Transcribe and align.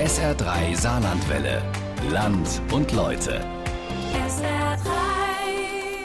SR3 0.00 0.80
Saarlandwelle. 0.80 1.62
Land 2.10 2.62
und 2.72 2.90
Leute. 2.92 3.44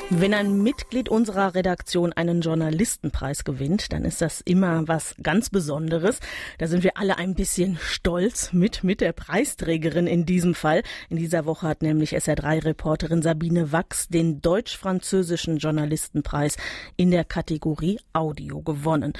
Wenn 0.09 0.33
ein 0.33 0.61
Mitglied 0.61 1.07
unserer 1.07 1.55
Redaktion 1.55 2.11
einen 2.11 2.41
Journalistenpreis 2.41 3.45
gewinnt, 3.45 3.93
dann 3.93 4.03
ist 4.03 4.21
das 4.21 4.41
immer 4.41 4.85
was 4.89 5.15
ganz 5.23 5.49
Besonderes. 5.49 6.19
Da 6.57 6.67
sind 6.67 6.83
wir 6.83 6.97
alle 6.97 7.17
ein 7.17 7.35
bisschen 7.35 7.77
stolz 7.81 8.51
mit, 8.51 8.83
mit 8.83 8.99
der 8.99 9.13
Preisträgerin 9.13 10.07
in 10.07 10.25
diesem 10.25 10.55
Fall. 10.55 10.83
In 11.09 11.15
dieser 11.15 11.45
Woche 11.45 11.65
hat 11.65 11.81
nämlich 11.81 12.17
SR3-Reporterin 12.17 13.21
Sabine 13.21 13.71
Wachs 13.71 14.09
den 14.09 14.41
deutsch-französischen 14.41 15.57
Journalistenpreis 15.57 16.57
in 16.97 17.11
der 17.11 17.23
Kategorie 17.23 18.01
Audio 18.11 18.61
gewonnen. 18.61 19.13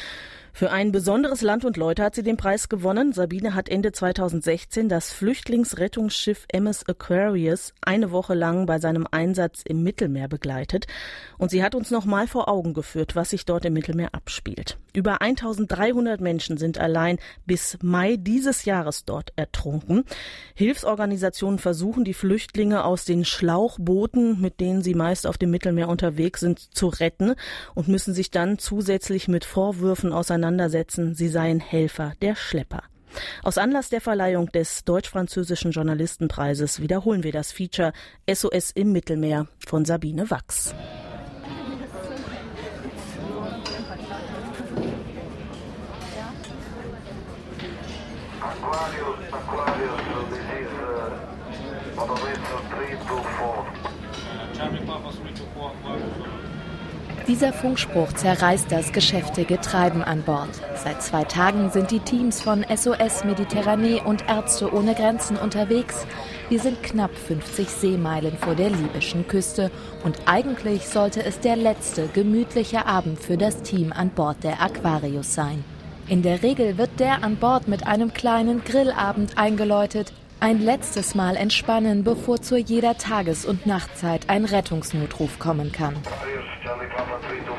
Für 0.58 0.72
ein 0.72 0.94
besonderes 0.94 1.42
Land 1.42 1.66
und 1.66 1.76
Leute 1.76 2.02
hat 2.02 2.16
sie 2.16 2.24
den 2.24 2.38
Preis 2.38 2.70
gewonnen. 2.70 3.12
Sabine 3.12 3.56
hat 3.56 3.68
Ende 3.68 3.92
2016 3.92 4.88
das 4.88 5.12
Flüchtlingsrettungsschiff 5.12 6.46
MS 6.48 6.88
Aquarius 6.88 7.74
eine 7.82 8.10
Woche 8.12 8.36
lang 8.36 8.66
bei 8.66 8.80
seinem 8.80 9.06
Einsatz 9.12 9.64
im 9.66 9.84
Mittelmeer 9.84 10.30
begleitet. 10.30 10.88
Und 11.38 11.52
sie 11.52 11.62
hat 11.62 11.76
uns 11.76 11.92
nochmal 11.92 12.28
vor 12.28 12.48
Augen 12.48 12.74
geführt, 12.74 13.18
was 13.18 13.32
sich 13.32 13.44
dort 13.44 13.66
im 13.66 13.74
Mittelmeer 13.74 14.16
abspielt. 14.16 14.78
Über 14.94 15.22
1300 15.22 16.22
Menschen 16.22 16.56
sind 16.56 16.78
allein 16.78 17.20
bis 17.46 17.78
Mai 17.82 18.16
dieses 18.16 18.64
Jahres 18.64 19.04
dort 19.04 19.34
ertrunken. 19.36 20.06
Hilfsorganisationen 20.54 21.60
versuchen, 21.60 22.06
die 22.06 22.14
Flüchtlinge 22.14 22.86
aus 22.86 23.04
den 23.04 23.26
Schlauchbooten, 23.26 24.40
mit 24.40 24.62
denen 24.62 24.82
sie 24.84 24.94
meist 24.94 25.28
auf 25.28 25.38
dem 25.38 25.52
Mittelmeer 25.52 25.90
unterwegs 25.90 26.40
sind, 26.40 26.60
zu 26.74 26.88
retten 26.88 27.36
und 27.74 27.90
müssen 27.90 28.14
sich 28.14 28.32
dann 28.32 28.58
zusätzlich 28.58 29.28
mit 29.28 29.44
Vorwürfen 29.44 30.14
auseinandersetzen, 30.14 30.45
sie 31.16 31.28
seien 31.28 31.60
Helfer 31.60 32.14
der 32.22 32.36
Schlepper. 32.36 32.84
Aus 33.44 33.58
Anlass 33.58 33.90
der 33.90 34.02
Verleihung 34.02 34.52
des 34.52 34.84
deutsch-französischen 34.84 35.72
Journalistenpreises 35.72 36.82
wiederholen 36.82 37.24
wir 37.24 37.32
das 37.32 37.52
Feature 37.52 37.94
SOS 38.32 38.72
im 38.72 38.92
Mittelmeer 38.92 39.48
von 39.66 39.86
Sabine 39.86 40.30
Wachs. 40.30 40.76
Aquarius, 48.42 49.20
Aquarius, 49.32 50.02
so 50.12 50.22
this 50.30 50.46
is 50.60 50.70
uh, 50.80 52.02
operation 52.02 52.62
324. 52.72 53.86
Dieser 57.28 57.54
Funkspruch 57.54 58.14
zerreißt 58.14 58.72
das 58.72 58.92
geschäftige 58.92 59.60
Treiben 59.60 60.04
an 60.04 60.22
Bord. 60.22 60.50
Seit 60.76 61.02
zwei 61.02 61.24
Tagen 61.24 61.72
sind 61.72 61.90
die 61.90 62.00
Teams 62.00 62.40
von 62.40 62.64
SOS 62.64 63.24
Mediterranee 63.24 64.00
und 64.06 64.30
Ärzte 64.30 64.72
ohne 64.72 64.94
Grenzen 64.94 65.36
unterwegs. 65.36 66.06
Wir 66.50 66.60
sind 66.60 66.84
knapp 66.84 67.16
50 67.16 67.68
Seemeilen 67.68 68.38
vor 68.38 68.54
der 68.54 68.70
libyschen 68.70 69.28
Küste 69.28 69.72
und 70.04 70.20
eigentlich 70.28 70.88
sollte 70.88 71.26
es 71.26 71.40
der 71.40 71.56
letzte 71.56 72.08
gemütliche 72.10 72.86
Abend 72.86 73.20
für 73.20 73.38
das 73.38 73.64
Team 73.64 73.92
an 73.92 74.12
Bord 74.12 74.44
der 74.44 74.62
Aquarius 74.62 75.34
sein. 75.34 75.64
In 76.08 76.22
der 76.22 76.44
Regel 76.44 76.78
wird 76.78 77.00
der 77.00 77.24
an 77.24 77.38
Bord 77.38 77.68
mit 77.68 77.88
einem 77.88 78.14
kleinen 78.14 78.64
Grillabend 78.64 79.36
eingeläutet. 79.36 80.14
Ein 80.40 80.62
letztes 80.62 81.16
Mal 81.16 81.38
entspannen, 81.38 82.04
bevor 82.04 82.40
zu 82.40 82.56
jeder 82.56 83.00
Tages- 83.00 83.46
und 83.46 83.66
Nachtzeit 83.66 84.30
ein 84.30 84.46
Rettungsnotruf 84.46 85.40
kommen 85.40 85.72
kann. 85.72 85.96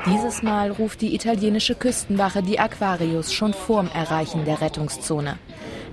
Dieses 0.07 0.43
Mal 0.43 0.71
ruft 0.71 1.01
die 1.01 1.15
italienische 1.15 1.75
Küstenwache 1.75 2.43
die 2.43 2.59
Aquarius 2.59 3.33
schon 3.33 3.53
vorm 3.53 3.89
Erreichen 3.93 4.45
der 4.45 4.61
Rettungszone. 4.61 5.39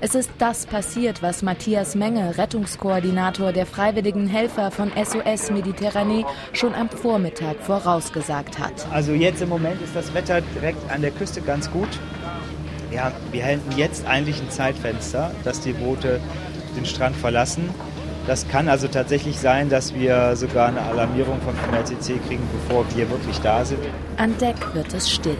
Es 0.02 0.16
ist 0.16 0.32
das 0.38 0.66
passiert, 0.66 1.24
was 1.24 1.44
Matthias 1.44 1.96
Menge, 1.96 2.38
Rettungskoordinator 2.38 3.54
der 3.54 3.66
freiwilligen 3.66 4.28
Helfer 4.28 4.70
von 4.70 4.92
SOS 5.02 5.50
Mediterranee, 5.50 6.26
schon 6.52 6.76
am 6.76 6.90
Vormittag 6.90 7.58
vorausgesagt 7.62 8.60
hat. 8.60 8.86
Also 8.92 9.14
jetzt 9.14 9.42
im 9.42 9.50
Moment 9.50 9.82
ist 9.82 9.96
das 9.96 10.14
Wetter 10.14 10.42
direkt 10.42 10.92
an 10.92 11.02
der 11.02 11.12
Küste 11.12 11.42
ganz 11.42 11.72
gut. 11.72 11.88
Ja, 12.92 13.14
wir 13.32 13.44
hätten 13.44 13.78
jetzt 13.78 14.06
eigentlich 14.06 14.42
ein 14.42 14.50
Zeitfenster, 14.50 15.32
dass 15.44 15.62
die 15.62 15.74
Boote 15.74 16.20
den 16.76 16.86
Strand 16.86 17.16
verlassen. 17.16 17.70
Das 18.26 18.48
kann 18.48 18.70
also 18.70 18.88
tatsächlich 18.88 19.38
sein, 19.38 19.70
dass 19.70 19.94
wir 19.94 20.36
sogar 20.38 20.68
eine 20.70 20.82
Alarmierung 20.82 21.42
vom 21.42 21.54
MRCC 21.72 22.20
kriegen, 22.26 22.48
bevor 22.54 22.86
wir 22.96 23.10
wirklich 23.10 23.40
da 23.42 23.66
sind. 23.66 23.80
An 24.18 24.38
Deck 24.38 24.56
wird 24.74 24.94
es 24.94 25.12
still. 25.12 25.38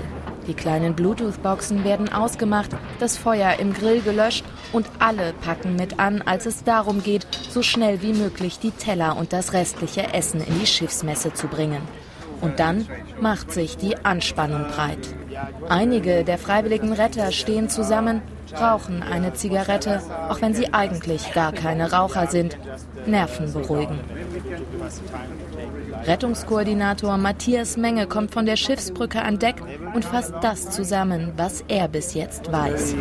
Die 0.48 0.54
kleinen 0.54 0.94
Bluetooth-Boxen 0.94 1.86
werden 1.86 2.12
ausgemacht, 2.12 2.72
das 3.00 3.18
Feuer 3.18 3.58
im 3.60 3.74
Grill 3.74 4.02
gelöscht 4.02 4.44
und 4.74 4.86
alle 5.00 5.34
packen 5.46 5.78
mit 5.78 6.00
an, 6.00 6.22
als 6.22 6.46
es 6.46 6.66
darum 6.66 7.02
geht, 7.02 7.26
so 7.50 7.62
schnell 7.62 8.02
wie 8.02 8.12
möglich 8.12 8.60
die 8.60 8.72
Teller 8.72 9.16
und 9.16 9.32
das 9.32 9.54
restliche 9.54 10.14
Essen 10.14 10.42
in 10.42 10.60
die 10.60 10.68
Schiffsmesse 10.68 11.34
zu 11.34 11.48
bringen. 11.48 11.82
Und 12.42 12.60
dann 12.60 12.86
macht 13.22 13.54
sich 13.54 13.78
die 13.78 13.96
Anspannung 14.04 14.66
breit. 14.68 15.16
Einige 15.70 16.26
der 16.26 16.38
freiwilligen 16.38 16.92
Retter 16.92 17.32
stehen 17.32 17.70
zusammen, 17.70 18.22
rauchen 18.60 19.04
eine 19.04 19.34
Zigarette, 19.34 20.02
auch 20.30 20.42
wenn 20.42 20.54
sie 20.54 20.74
eigentlich 20.74 21.34
gar 21.34 21.52
keine 21.52 21.92
Raucher 21.92 22.28
sind. 22.28 22.58
Nerven 23.06 23.52
beruhigen. 23.52 24.00
Rettungskoordinator 26.06 27.18
Matthias 27.18 27.78
Menge 27.78 28.08
kommt 28.08 28.32
von 28.32 28.46
der 28.46 28.56
Schiffsbrücke 28.56 29.22
an 29.22 29.40
Deck 29.40 29.56
und 29.94 30.06
fasst 30.06 30.34
das 30.42 30.70
zusammen, 30.70 31.34
was 31.38 31.64
er 31.68 31.88
bis 31.88 32.14
jetzt 32.14 32.52
weiß. 32.52 32.96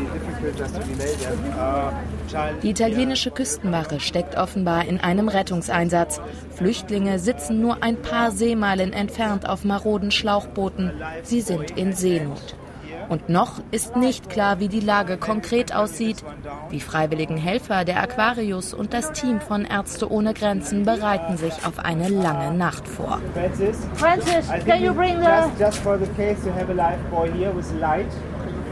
Die 2.62 2.71
italienische 2.71 3.31
Küstenwache 3.31 4.01
steckt 4.01 4.37
offenbar 4.37 4.87
in 4.87 5.01
einem 5.01 5.29
Rettungseinsatz. 5.29 6.21
Flüchtlinge 6.55 7.19
sitzen 7.19 7.61
nur 7.61 7.83
ein 7.83 8.01
paar 8.01 8.31
Seemeilen 8.31 8.93
entfernt 8.93 9.49
auf 9.49 9.65
maroden 9.65 10.11
Schlauchbooten. 10.11 10.93
Sie 11.23 11.41
sind 11.41 11.73
in 11.73 11.93
Seenot. 11.93 12.57
Und 13.09 13.29
noch 13.29 13.61
ist 13.71 13.97
nicht 13.97 14.31
klar, 14.31 14.61
wie 14.61 14.69
die 14.69 14.81
Lage 14.81 15.17
konkret 15.17 15.75
aussieht. 15.75 16.25
Die 16.71 16.81
freiwilligen 16.81 17.37
Helfer 17.37 17.85
der 17.85 18.03
Aquarius 18.03 18.75
und 18.75 18.93
das 18.95 19.13
Team 19.13 19.41
von 19.41 19.65
Ärzte 19.65 20.11
ohne 20.11 20.35
Grenzen 20.35 20.85
bereiten 20.85 21.37
sich 21.37 21.53
auf 21.67 21.79
eine 21.79 22.09
lange 22.09 22.57
Nacht 22.57 22.89
vor. 22.89 23.21
Francis, 23.35 23.77
Francis, 23.95 24.49
can 24.67 24.83
you 24.83 24.95
bring 24.95 25.19
the... 25.21 25.27
just, 25.27 25.61
just 25.61 25.79
for 25.79 25.99
the 25.99 26.07
case 26.17 26.43
to 26.43 26.53
have 26.53 26.71
a 26.71 26.75
life 26.75 27.01
boy 27.11 27.31
here 27.33 27.53
with 27.55 27.71
light, 27.81 28.07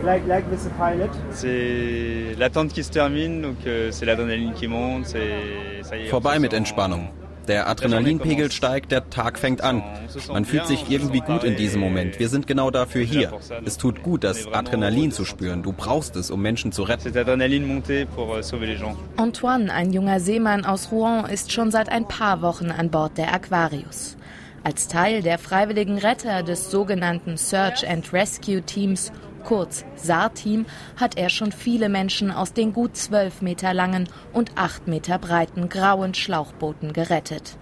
like, 0.04 0.26
like 0.26 0.50
with 0.50 0.62
the 0.64 0.70
pilot. 0.78 1.10
C'est 1.30 2.34
l'attente 2.38 2.72
qui 2.72 2.82
se 2.82 2.90
termine, 2.90 3.42
donc 3.42 3.56
euh, 3.66 3.90
c'est 3.90 4.06
l'adrénaline 4.06 4.52
qui 4.54 4.68
monte, 4.68 5.06
c'est 5.06 6.08
Vorbei 6.10 6.38
mit 6.38 6.54
Entspannung. 6.54 7.08
Der 7.50 7.68
Adrenalinpegel 7.68 8.52
steigt, 8.52 8.92
der 8.92 9.10
Tag 9.10 9.36
fängt 9.36 9.60
an. 9.60 9.82
Man 10.28 10.44
fühlt 10.44 10.68
sich 10.68 10.88
irgendwie 10.88 11.18
gut 11.18 11.42
in 11.42 11.56
diesem 11.56 11.80
Moment. 11.80 12.20
Wir 12.20 12.28
sind 12.28 12.46
genau 12.46 12.70
dafür 12.70 13.02
hier. 13.02 13.32
Es 13.64 13.76
tut 13.76 14.04
gut, 14.04 14.22
das 14.22 14.46
Adrenalin 14.46 15.10
zu 15.10 15.24
spüren. 15.24 15.64
Du 15.64 15.72
brauchst 15.72 16.14
es, 16.14 16.30
um 16.30 16.40
Menschen 16.40 16.70
zu 16.70 16.84
retten. 16.84 17.12
Euh. 17.12 18.94
Antoine, 19.16 19.72
ein 19.72 19.92
junger 19.92 20.20
Seemann 20.20 20.64
aus 20.64 20.92
Rouen, 20.92 21.24
ist 21.24 21.50
schon 21.50 21.72
seit 21.72 21.88
ein 21.88 22.06
paar 22.06 22.40
Wochen 22.40 22.70
an 22.70 22.88
Bord 22.88 23.18
der 23.18 23.34
Aquarius. 23.34 24.16
Als 24.62 24.86
Teil 24.86 25.20
der 25.20 25.40
freiwilligen 25.40 25.98
Retter 25.98 26.44
des 26.44 26.70
sogenannten 26.70 27.36
Search 27.36 27.84
and 27.88 28.12
Rescue 28.12 28.62
Teams, 28.62 29.10
kurz 29.40 29.84
SAR-Team, 29.96 30.66
hat 30.96 31.16
er 31.16 31.28
schon 31.28 31.52
viele 31.52 31.88
Menschen 31.88 32.30
aus 32.30 32.52
den 32.52 32.72
gut 32.72 32.96
zwölf 32.96 33.42
Meter 33.42 33.74
langen 33.74 34.08
und 34.32 34.52
acht 34.56 34.88
Meter 34.88 35.18
breiten 35.18 35.68
grauen 35.68 36.14
Schlauchbooten 36.14 36.92
gerettet. 36.92 37.56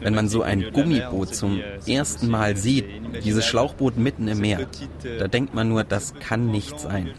Wenn 0.00 0.14
man 0.14 0.28
so 0.28 0.42
ein 0.42 0.72
Gummiboot 0.72 1.34
zum 1.34 1.58
euh, 1.58 1.78
ersten 1.86 2.28
Mal 2.28 2.56
sieht, 2.56 2.86
dieses 3.22 3.44
Schlauchboot 3.44 3.98
mitten 3.98 4.28
im 4.28 4.38
Meer, 4.38 4.60
euh, 4.60 5.18
da 5.18 5.28
denkt 5.28 5.54
man 5.54 5.68
nur, 5.68 5.84
das 5.84 6.14
kann 6.14 6.50
nicht 6.50 6.80
sein. 6.80 7.10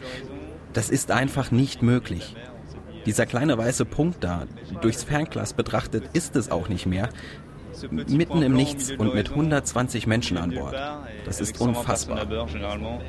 Das 0.73 0.89
ist 0.89 1.12
einfach 1.12 1.51
nicht 1.51 1.83
möglich. 1.83 2.36
Dieser 3.06 3.27
kleine 3.27 3.56
weiße 3.57 3.86
Punkt 3.86 4.24
da, 4.24 4.45
durchs 4.81 5.03
Fernglas 5.03 5.53
betrachtet, 5.53 6.09
ist 6.13 6.36
es 6.36 6.50
auch 6.50 6.68
nicht 6.69 6.88
mehr. 6.88 7.09
Mitten 7.92 8.42
im 8.42 8.54
Nichts 8.54 8.92
und 8.92 9.13
mit 9.13 9.27
l'horizon, 9.30 9.36
120 9.36 10.07
Menschen 10.07 10.38
an 10.38 10.51
Bord. 10.51 10.75
Das 11.25 11.42
ist 11.42 11.60
120 11.60 12.07
personnes 12.16 12.48
unfassbar. 12.48 13.06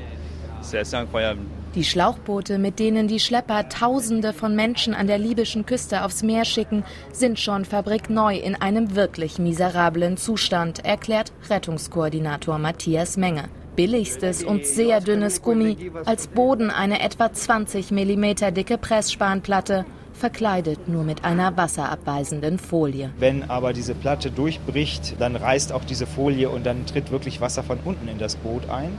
Die 1.75 1.85
Schlauchboote, 1.85 2.59
mit 2.59 2.79
denen 2.79 3.07
die 3.07 3.21
Schlepper 3.21 3.69
Tausende 3.69 4.33
von 4.33 4.57
Menschen 4.57 4.95
an 4.95 5.07
der 5.07 5.19
libyschen 5.19 5.67
Küste 5.67 6.05
aufs 6.05 6.23
Meer 6.23 6.45
schicken, 6.45 6.85
sind 7.13 7.39
schon 7.39 7.65
fabrikneu 7.65 8.37
in 8.37 8.55
einem 8.55 8.97
wirklich 8.97 9.39
miserablen 9.39 10.17
Zustand, 10.17 10.85
erklärt 10.85 11.33
Rettungskoordinator 11.51 12.59
Matthias 12.59 13.17
Menge. 13.17 13.45
Billigstes 13.77 14.43
und 14.43 14.65
sehr 14.65 15.01
dünnes 15.01 15.43
Gummi, 15.43 15.93
als 16.07 16.29
Boden 16.29 16.71
eine 16.71 17.03
etwa 17.03 17.31
20 17.31 17.91
mm 17.91 18.55
dicke 18.55 18.79
Pressspanplatte, 18.79 19.85
verkleidet 20.17 20.89
nur 20.89 21.05
mit 21.05 21.25
einer 21.25 21.57
wasserabweisenden 21.57 22.59
Folie. 22.59 23.11
Wenn 23.19 23.49
aber 23.51 23.73
diese 23.73 23.95
Platte 23.95 24.31
durchbricht, 24.31 25.17
dann 25.21 25.37
reißt 25.37 25.73
auch 25.73 25.85
diese 25.85 26.07
Folie 26.07 26.49
und 26.49 26.65
dann 26.67 26.87
tritt 26.87 27.11
wirklich 27.11 27.41
Wasser 27.41 27.63
von 27.63 27.79
unten 27.85 28.09
in 28.09 28.19
das 28.19 28.37
Boot 28.37 28.69
ein. 28.71 28.91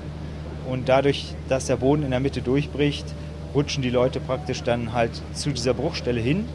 Und 0.69 0.89
dadurch, 0.89 1.33
dass 1.49 1.65
der 1.65 1.77
Boden 1.77 2.03
in 2.03 2.11
der 2.11 2.19
Mitte 2.19 2.41
durchbricht, 2.41 3.05
rutschen 3.55 3.81
die 3.81 3.89
Leute 3.89 4.19
praktisch 4.19 4.63
dann 4.63 4.93
halt 4.93 5.11
zu 5.33 5.51
dieser 5.51 5.73
Bruchstelle 5.73 6.21
hin 6.21 6.45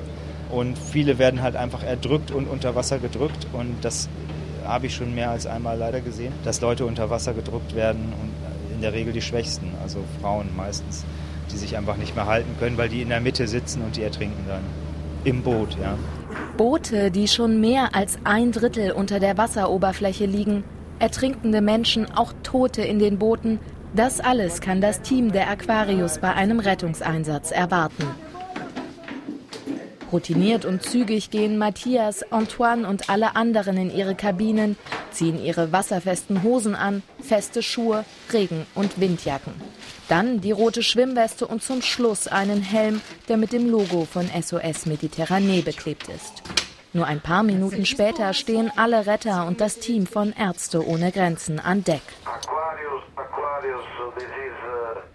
und 0.51 0.79
viele 0.79 1.19
werden 1.19 1.43
halt 1.43 1.57
einfach 1.57 1.83
erdrückt 1.83 2.31
und 2.31 2.47
unter 2.47 2.75
Wasser 2.75 2.99
gedrückt 2.99 3.47
und 3.53 3.77
das 3.83 4.09
habe 4.65 4.87
ich 4.87 4.95
schon 4.95 5.15
mehr 5.15 5.31
als 5.31 5.47
einmal 5.47 5.79
leider 5.79 6.01
gesehen, 6.01 6.33
dass 6.45 6.61
Leute 6.61 6.87
unter 6.87 7.11
Wasser 7.11 7.33
gedrückt 7.33 7.75
werden 7.75 8.13
und 8.21 8.75
in 8.75 8.81
der 8.83 8.93
Regel 8.93 9.13
die 9.13 9.23
Schwächsten, 9.23 9.73
also 9.83 10.05
Frauen 10.21 10.49
meistens, 10.57 11.05
die 11.51 11.57
sich 11.57 11.77
einfach 11.77 11.97
nicht 11.97 12.15
mehr 12.15 12.27
halten 12.27 12.55
können, 12.59 12.77
weil 12.77 12.89
die 12.89 13.03
in 13.03 13.09
der 13.09 13.21
Mitte 13.21 13.49
sitzen 13.49 13.83
und 13.83 13.97
die 13.97 14.03
ertrinken 14.03 14.45
dann 14.49 14.63
im 15.25 15.43
Boot, 15.43 15.77
ja. 15.81 15.97
Boote, 16.57 17.11
die 17.11 17.29
schon 17.29 17.61
mehr 17.61 17.95
als 17.95 18.19
ein 18.25 18.53
Drittel 18.53 18.93
unter 18.93 19.21
der 19.21 19.39
Wasseroberfläche 19.39 20.27
liegen, 20.27 20.65
ertrinkende 20.99 21.61
Menschen, 21.61 22.11
auch 22.15 22.33
Tote 22.43 22.83
in 22.83 22.99
den 22.99 23.19
Booten, 23.19 23.59
das 23.95 24.21
alles 24.21 24.61
kann 24.61 24.81
das 24.81 25.03
Team 25.03 25.33
der 25.33 25.51
Aquarius 25.51 26.19
bei 26.19 26.33
einem 26.33 26.61
Rettungseinsatz 26.61 27.51
erwarten. 27.51 28.07
Routiniert 30.13 30.65
und 30.65 30.83
zügig 30.83 31.31
gehen 31.31 31.59
Matthias, 31.59 32.23
Antoine 32.31 32.87
und 32.87 33.09
alle 33.09 33.35
anderen 33.35 33.77
in 33.77 33.95
ihre 33.95 34.15
Kabinen, 34.15 34.77
ziehen 35.11 35.43
ihre 35.43 35.73
wasserfesten 35.73 36.43
Hosen 36.43 36.75
an, 36.75 37.03
feste 37.21 37.63
Schuhe, 37.63 38.05
Regen- 38.33 38.67
und 38.75 39.01
Windjacken. 39.01 39.55
Dann 40.09 40.41
die 40.41 40.53
rote 40.53 40.83
Schwimmweste 40.83 41.47
und 41.47 41.63
zum 41.63 41.81
Schluss 41.81 42.29
einen 42.29 42.61
Helm, 42.61 43.01
der 43.29 43.39
mit 43.39 43.53
dem 43.53 43.71
Logo 43.71 44.05
von 44.05 44.29
SOS 44.29 44.87
Mediterranee 44.87 45.63
beklebt 45.63 46.09
ist. 46.09 46.43
Nur 46.93 47.07
ein 47.07 47.21
paar 47.21 47.43
Minuten 47.43 47.87
später 47.87 48.35
stehen 48.35 48.71
alle 48.77 49.07
Retter 49.07 49.47
und 49.47 49.63
das 49.63 49.79
Team 49.79 50.07
von 50.07 50.35
Ärzte 50.35 50.87
ohne 50.87 51.11
Grenzen 51.11 51.59
an 51.59 51.83
Deck. 51.85 52.03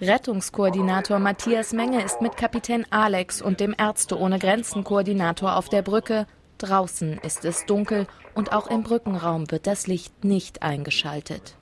Rettungskoordinator 0.01 1.19
Matthias 1.19 1.73
Menge 1.73 2.03
ist 2.03 2.21
mit 2.21 2.37
Kapitän 2.37 2.85
Alex 2.91 3.41
und 3.41 3.59
dem 3.59 3.75
Ärzte 3.77 4.17
ohne 4.19 4.39
Grenzen 4.39 4.83
Koordinator 4.83 5.55
auf 5.55 5.69
der 5.69 5.81
Brücke. 5.81 6.27
Draußen 6.57 7.19
ist 7.19 7.45
es 7.45 7.65
dunkel 7.65 8.07
und 8.35 8.53
auch 8.53 8.67
im 8.67 8.83
Brückenraum 8.83 9.49
wird 9.51 9.67
das 9.67 9.87
Licht 9.87 10.23
nicht 10.23 10.61
eingeschaltet. 10.61 11.55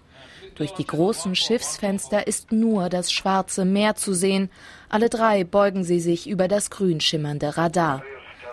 Durch 0.56 0.72
die 0.72 0.88
großen 0.88 1.36
Schiffsfenster 1.36 2.28
ist 2.28 2.52
nur 2.52 2.90
das 2.90 3.12
schwarze 3.12 3.66
Meer 3.66 3.96
zu 3.96 4.14
sehen. 4.14 4.50
Alle 4.90 5.10
drei 5.10 5.44
beugen 5.44 5.84
sie 5.84 6.00
sich 6.00 6.30
über 6.30 6.48
das 6.48 6.70
grün 6.70 7.02
schimmernde 7.02 7.58
Radar. 7.58 8.04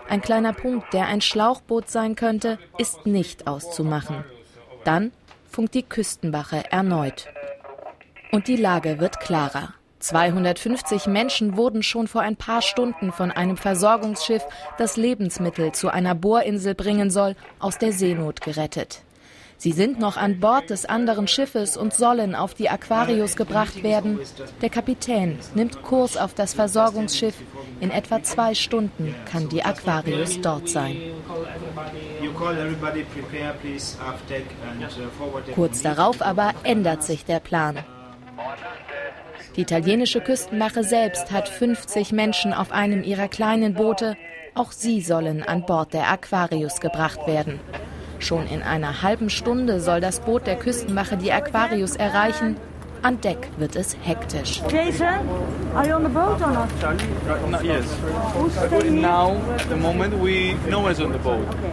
Ein 0.09 0.21
kleiner 0.21 0.53
Punkt, 0.53 0.93
der 0.93 1.07
ein 1.07 1.21
Schlauchboot 1.21 1.89
sein 1.89 2.15
könnte, 2.15 2.59
ist 2.77 3.05
nicht 3.05 3.47
auszumachen. 3.47 4.25
Dann 4.83 5.11
funkt 5.49 5.75
die 5.75 5.83
Küstenwache 5.83 6.71
erneut. 6.71 7.27
Und 8.33 8.47
die 8.47 8.55
Lage 8.55 8.99
wird 8.99 9.19
klarer. 9.19 9.75
250 9.99 11.05
Menschen 11.05 11.55
wurden 11.55 11.83
schon 11.83 12.07
vor 12.07 12.21
ein 12.21 12.35
paar 12.35 12.63
Stunden 12.63 13.11
von 13.11 13.29
einem 13.29 13.57
Versorgungsschiff, 13.57 14.41
das 14.79 14.97
Lebensmittel 14.97 15.71
zu 15.71 15.89
einer 15.89 16.15
Bohrinsel 16.15 16.73
bringen 16.73 17.11
soll, 17.11 17.35
aus 17.59 17.77
der 17.77 17.93
Seenot 17.93 18.41
gerettet. 18.41 19.03
Sie 19.57 19.71
sind 19.71 19.99
noch 19.99 20.17
an 20.17 20.39
Bord 20.39 20.71
des 20.71 20.85
anderen 20.85 21.27
Schiffes 21.27 21.77
und 21.77 21.93
sollen 21.93 22.33
auf 22.33 22.55
die 22.55 22.69
Aquarius 22.69 23.35
gebracht 23.35 23.83
werden. 23.83 24.19
Der 24.63 24.71
Kapitän 24.71 25.37
nimmt 25.53 25.83
Kurs 25.83 26.17
auf 26.17 26.33
das 26.33 26.55
Versorgungsschiff. 26.55 27.35
In 27.81 27.91
etwa 27.91 28.23
zwei 28.23 28.55
Stunden 28.55 29.13
kann 29.31 29.47
die 29.47 29.63
Aquarius 29.63 30.41
dort 30.41 30.69
sein. 30.69 30.97
Kurz 35.53 35.81
darauf 35.83 36.21
aber 36.23 36.53
ändert 36.63 37.03
sich 37.03 37.25
der 37.25 37.39
Plan. 37.39 37.77
Die 39.55 39.61
italienische 39.61 40.21
Küstenwache 40.21 40.83
selbst 40.83 41.31
hat 41.31 41.47
50 41.47 42.11
Menschen 42.11 42.53
auf 42.53 42.71
einem 42.71 43.03
ihrer 43.03 43.27
kleinen 43.27 43.73
Boote. 43.75 44.17
Auch 44.55 44.71
sie 44.71 45.01
sollen 45.01 45.43
an 45.43 45.65
Bord 45.65 45.93
der 45.93 46.09
Aquarius 46.09 46.79
gebracht 46.79 47.27
werden. 47.27 47.59
Schon 48.19 48.47
in 48.47 48.61
einer 48.61 49.01
halben 49.01 49.29
Stunde 49.29 49.79
soll 49.79 49.99
das 49.99 50.21
Boot 50.21 50.47
der 50.47 50.55
Küstenwache 50.55 51.17
die 51.17 51.31
Aquarius 51.31 51.95
erreichen. 51.95 52.55
An 53.03 53.19
Deck 53.19 53.49
wird 53.57 53.75
es 53.75 53.97
hektisch. 54.01 54.61
Jason, 54.71 55.07
are 55.75 55.85
you 55.85 55.93
on 55.93 56.03
the 56.03 56.09
boat 56.09 56.41
or 56.41 56.51
not? 56.51 56.69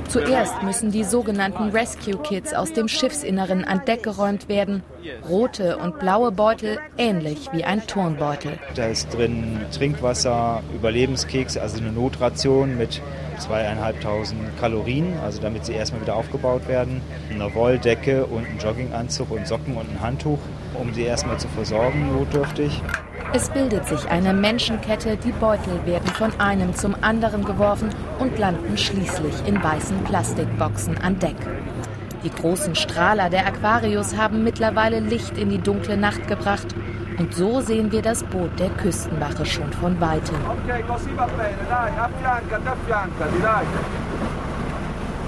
Zuerst 0.08 0.62
müssen 0.64 0.90
die 0.90 1.04
sogenannten 1.04 1.68
Rescue 1.70 2.16
Kits 2.16 2.52
aus 2.52 2.72
dem 2.72 2.88
Schiffsinneren 2.88 3.64
an 3.64 3.84
Deck 3.84 4.02
geräumt 4.02 4.48
werden. 4.48 4.82
Rote 5.28 5.78
und 5.78 6.00
blaue 6.00 6.32
Beutel, 6.32 6.78
ähnlich 6.98 7.48
wie 7.52 7.62
ein 7.62 7.86
Turnbeutel. 7.86 8.58
Da 8.74 8.86
ist 8.86 9.14
drin 9.14 9.60
Trinkwasser, 9.72 10.64
Überlebenskekse, 10.74 11.62
also 11.62 11.78
eine 11.78 11.92
Notration 11.92 12.76
mit 12.76 13.00
zweieinhalbtausend 13.40 14.40
Kalorien, 14.58 15.14
also 15.24 15.40
damit 15.40 15.64
sie 15.64 15.72
erstmal 15.72 16.02
wieder 16.02 16.14
aufgebaut 16.14 16.68
werden, 16.68 17.00
eine 17.30 17.52
Wolldecke 17.54 18.26
und 18.26 18.46
ein 18.46 18.58
Jogginganzug 18.58 19.30
und 19.30 19.46
Socken 19.46 19.76
und 19.76 19.90
ein 19.90 20.00
Handtuch, 20.00 20.38
um 20.74 20.92
sie 20.94 21.02
erstmal 21.02 21.38
zu 21.38 21.48
versorgen, 21.48 22.12
notdürftig. 22.12 22.82
Es 23.32 23.48
bildet 23.48 23.86
sich 23.86 24.08
eine 24.08 24.32
Menschenkette, 24.32 25.16
die 25.16 25.32
Beutel 25.32 25.86
werden 25.86 26.08
von 26.08 26.38
einem 26.40 26.74
zum 26.74 26.96
anderen 27.00 27.44
geworfen 27.44 27.90
und 28.18 28.38
landen 28.38 28.76
schließlich 28.76 29.34
in 29.46 29.62
weißen 29.62 30.02
Plastikboxen 30.04 30.98
an 30.98 31.18
Deck. 31.18 31.36
Die 32.24 32.30
großen 32.30 32.74
Strahler 32.74 33.30
der 33.30 33.46
Aquarius 33.46 34.16
haben 34.16 34.44
mittlerweile 34.44 35.00
Licht 35.00 35.38
in 35.38 35.48
die 35.48 35.58
dunkle 35.58 35.96
Nacht 35.96 36.26
gebracht 36.28 36.74
und 37.20 37.34
so 37.34 37.60
sehen 37.60 37.92
wir 37.92 38.00
das 38.00 38.24
Boot 38.24 38.50
der 38.58 38.70
Küstenwache 38.70 39.44
schon 39.44 39.70
von 39.74 40.00
weitem. 40.00 40.36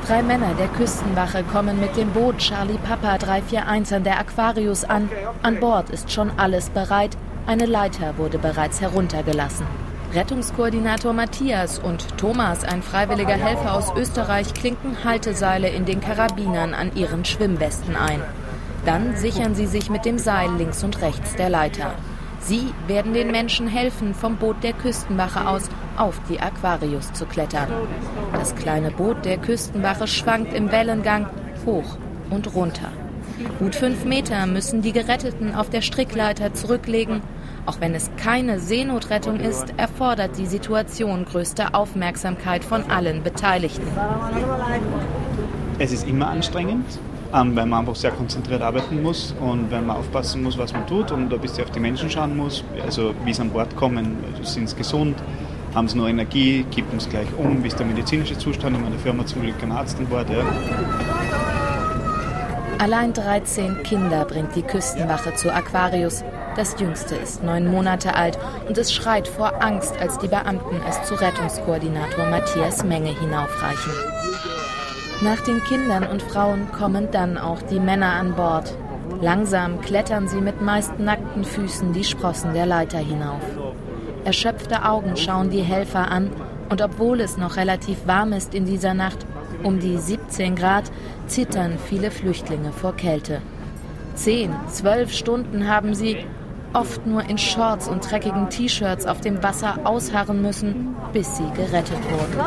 Drei 0.06 0.22
Männer 0.22 0.54
der 0.58 0.68
Küstenwache 0.68 1.44
kommen 1.44 1.78
mit 1.78 1.94
dem 1.96 2.08
Boot 2.10 2.38
Charlie 2.38 2.78
Papa 2.78 3.18
341 3.18 3.94
an 3.96 4.04
der 4.04 4.18
Aquarius 4.18 4.84
an. 4.84 5.10
An 5.42 5.60
Bord 5.60 5.90
ist 5.90 6.10
schon 6.10 6.30
alles 6.38 6.70
bereit. 6.70 7.16
Eine 7.46 7.66
Leiter 7.66 8.16
wurde 8.16 8.38
bereits 8.38 8.80
heruntergelassen. 8.80 9.66
Rettungskoordinator 10.14 11.12
Matthias 11.12 11.78
und 11.78 12.18
Thomas, 12.18 12.64
ein 12.64 12.82
freiwilliger 12.82 13.34
Helfer 13.34 13.74
aus 13.74 13.92
Österreich, 13.96 14.54
klinken 14.54 15.04
Halteseile 15.04 15.68
in 15.68 15.84
den 15.84 16.00
Karabinern 16.00 16.74
an 16.74 16.94
ihren 16.94 17.24
Schwimmwesten 17.24 17.96
ein. 17.96 18.22
Dann 18.84 19.16
sichern 19.16 19.54
sie 19.54 19.66
sich 19.66 19.90
mit 19.90 20.04
dem 20.04 20.18
Seil 20.18 20.50
links 20.56 20.82
und 20.82 21.00
rechts 21.00 21.36
der 21.36 21.48
Leiter. 21.48 21.94
Sie 22.40 22.74
werden 22.88 23.14
den 23.14 23.30
Menschen 23.30 23.68
helfen, 23.68 24.14
vom 24.14 24.36
Boot 24.36 24.64
der 24.64 24.72
Küstenwache 24.72 25.46
aus 25.46 25.68
auf 25.96 26.20
die 26.28 26.40
Aquarius 26.40 27.12
zu 27.12 27.24
klettern. 27.24 27.68
Das 28.32 28.56
kleine 28.56 28.90
Boot 28.90 29.24
der 29.24 29.38
Küstenwache 29.38 30.08
schwankt 30.08 30.52
im 30.52 30.72
Wellengang 30.72 31.26
hoch 31.64 31.96
und 32.30 32.52
runter. 32.54 32.88
Gut 33.60 33.76
fünf 33.76 34.04
Meter 34.04 34.46
müssen 34.46 34.82
die 34.82 34.92
Geretteten 34.92 35.54
auf 35.54 35.70
der 35.70 35.82
Strickleiter 35.82 36.52
zurücklegen. 36.52 37.22
Auch 37.66 37.80
wenn 37.80 37.94
es 37.94 38.10
keine 38.16 38.58
Seenotrettung 38.58 39.38
ist, 39.38 39.72
erfordert 39.76 40.36
die 40.36 40.46
Situation 40.46 41.24
größte 41.24 41.74
Aufmerksamkeit 41.74 42.64
von 42.64 42.90
allen 42.90 43.22
Beteiligten. 43.22 43.86
Es 45.78 45.92
ist 45.92 46.08
immer 46.08 46.28
anstrengend 46.28 46.98
ähm, 47.34 47.56
weil 47.56 47.66
man 47.66 47.80
einfach 47.80 47.96
sehr 47.96 48.10
konzentriert 48.10 48.62
arbeiten 48.62 49.02
muss 49.02 49.34
und 49.40 49.70
weil 49.70 49.82
man 49.82 49.96
aufpassen 49.96 50.42
muss, 50.42 50.58
was 50.58 50.72
man 50.72 50.86
tut 50.86 51.10
und 51.12 51.32
ein 51.32 51.40
bisschen 51.40 51.64
auf 51.64 51.70
die 51.70 51.80
Menschen 51.80 52.10
schauen 52.10 52.36
muss, 52.36 52.64
also 52.84 53.14
wie 53.24 53.32
sie 53.32 53.42
an 53.42 53.50
Bord 53.50 53.74
kommen, 53.76 54.16
sind 54.42 54.68
sie 54.68 54.76
gesund, 54.76 55.16
haben 55.74 55.88
sie 55.88 55.96
noch 55.96 56.08
Energie, 56.08 56.64
kippen 56.70 56.98
es 56.98 57.08
gleich 57.08 57.28
um, 57.38 57.62
wie 57.62 57.68
ist 57.68 57.78
der 57.78 57.86
medizinische 57.86 58.36
Zustand, 58.36 58.76
in 58.76 58.82
meiner 58.82 58.98
Firma 58.98 59.24
zum 59.24 59.42
Glück 59.42 59.62
ein 59.62 59.72
Arzt 59.72 59.98
an 59.98 60.06
Bord. 60.06 60.28
Ja. 60.28 60.44
Allein 62.78 63.12
13 63.12 63.82
Kinder 63.84 64.24
bringt 64.24 64.54
die 64.56 64.62
Küstenwache 64.62 65.34
zu 65.34 65.54
Aquarius. 65.54 66.24
Das 66.56 66.78
jüngste 66.78 67.14
ist 67.14 67.42
neun 67.42 67.70
Monate 67.70 68.14
alt 68.14 68.38
und 68.68 68.76
es 68.76 68.92
schreit 68.92 69.26
vor 69.26 69.62
Angst, 69.62 69.96
als 69.98 70.18
die 70.18 70.28
Beamten 70.28 70.80
es 70.86 71.02
zu 71.04 71.14
Rettungskoordinator 71.14 72.26
Matthias 72.26 72.84
Menge 72.84 73.18
hinaufreichen. 73.18 73.92
Nach 75.22 75.40
den 75.40 75.62
Kindern 75.62 76.04
und 76.04 76.20
Frauen 76.20 76.72
kommen 76.72 77.08
dann 77.12 77.38
auch 77.38 77.62
die 77.62 77.78
Männer 77.78 78.14
an 78.14 78.34
Bord. 78.34 78.76
Langsam 79.20 79.80
klettern 79.80 80.26
sie 80.26 80.40
mit 80.40 80.60
meist 80.60 80.98
nackten 80.98 81.44
Füßen 81.44 81.92
die 81.92 82.02
Sprossen 82.02 82.54
der 82.54 82.66
Leiter 82.66 82.98
hinauf. 82.98 83.42
Erschöpfte 84.24 84.84
Augen 84.84 85.16
schauen 85.16 85.48
die 85.48 85.62
Helfer 85.62 86.10
an 86.10 86.32
und 86.70 86.82
obwohl 86.82 87.20
es 87.20 87.36
noch 87.36 87.54
relativ 87.54 88.04
warm 88.04 88.32
ist 88.32 88.52
in 88.52 88.64
dieser 88.64 88.94
Nacht, 88.94 89.24
um 89.62 89.78
die 89.78 89.96
17 89.96 90.56
Grad, 90.56 90.90
zittern 91.28 91.78
viele 91.78 92.10
Flüchtlinge 92.10 92.72
vor 92.72 92.96
Kälte. 92.96 93.42
Zehn, 94.16 94.52
zwölf 94.70 95.12
Stunden 95.12 95.68
haben 95.68 95.94
sie, 95.94 96.16
oft 96.72 97.06
nur 97.06 97.22
in 97.30 97.38
Shorts 97.38 97.86
und 97.86 98.10
dreckigen 98.10 98.50
T-Shirts 98.50 99.06
auf 99.06 99.20
dem 99.20 99.40
Wasser 99.40 99.78
ausharren 99.84 100.42
müssen, 100.42 100.96
bis 101.12 101.36
sie 101.36 101.48
gerettet 101.54 102.00
wurden. 102.10 102.38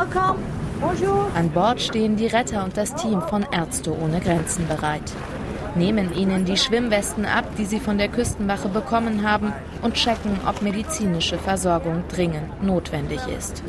An 1.34 1.50
Bord 1.50 1.80
stehen 1.80 2.16
die 2.16 2.26
Retter 2.26 2.64
und 2.64 2.76
das 2.76 2.94
Team 2.94 3.22
von 3.22 3.46
Ärzte 3.52 3.96
ohne 3.98 4.20
Grenzen 4.20 4.66
bereit. 4.68 5.12
nehmen 5.76 6.14
ihnen 6.16 6.44
die 6.44 6.56
Schwimmwesten 6.56 7.24
ab, 7.24 7.44
die 7.58 7.64
sie 7.64 7.80
von 7.80 7.98
der 7.98 8.08
Küstenwache 8.08 8.68
bekommen 8.68 9.28
haben 9.28 9.52
und 9.82 9.94
checken, 9.94 10.38
ob 10.46 10.62
medizinische 10.62 11.38
Versorgung 11.38 12.04
dringend 12.08 12.62
notwendig 12.62 13.20
ist. 13.38 13.62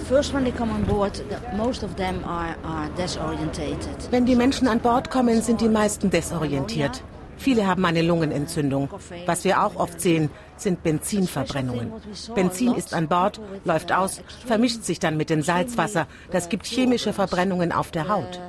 Wenn 4.12 4.26
die 4.26 4.36
Menschen 4.36 4.68
an 4.68 4.80
Bord 4.80 5.10
kommen, 5.10 5.42
sind 5.42 5.62
die 5.62 5.70
meisten 5.70 6.10
desorientiert. 6.10 7.04
Viele 7.38 7.68
haben 7.68 7.86
eine 7.86 8.02
Lungenentzündung. 8.02 8.90
Was 9.26 9.44
wir 9.44 9.64
auch 9.64 9.76
oft 9.76 10.02
sehen, 10.02 10.32
sind 10.62 10.84
Benzinverbrennungen. 10.84 11.92
Benzin 12.36 12.74
ist 12.74 12.94
an 12.94 13.08
Bord, 13.08 13.40
läuft 13.64 13.92
aus, 13.92 14.22
vermischt 14.46 14.84
sich 14.84 15.00
dann 15.00 15.18
mit 15.18 15.30
dem 15.30 15.42
Salzwasser. 15.42 16.08
Das 16.32 16.50
gibt 16.50 16.66
chemische 16.66 17.14
Verbrennungen 17.14 17.72
auf 17.72 17.92
der 17.92 18.08
Haut. 18.08 18.40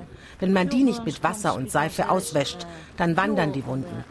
Wenn 0.41 0.53
man 0.53 0.69
die 0.69 0.85
nicht 0.85 1.05
mit 1.05 1.23
Wasser 1.25 1.55
und 1.55 1.71
Seife 1.71 2.11
auswäscht, 2.11 2.67
dann 2.97 3.17
wandern 3.17 3.53
die 3.53 3.67
Wunden. 3.67 4.05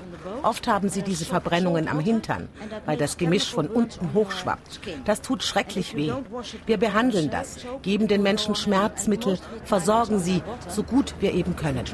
Oft 0.43 0.67
haben 0.67 0.89
sie 0.89 1.01
diese 1.01 1.25
Verbrennungen 1.25 1.87
am 1.87 1.99
Hintern, 1.99 2.49
weil 2.85 2.97
das 2.97 3.17
Gemisch 3.17 3.49
von 3.49 3.67
unten 3.67 4.13
hochschwappt. 4.13 4.81
Das 5.05 5.21
tut 5.21 5.43
schrecklich 5.43 5.95
weh. 5.95 6.11
Wir 6.65 6.77
behandeln 6.77 7.29
das, 7.29 7.59
geben 7.81 8.07
den 8.07 8.23
Menschen 8.23 8.55
Schmerzmittel, 8.55 9.39
versorgen 9.63 10.19
sie 10.19 10.41
so 10.67 10.83
gut 10.83 11.15
wir 11.19 11.33
eben 11.33 11.55
können. 11.55 11.85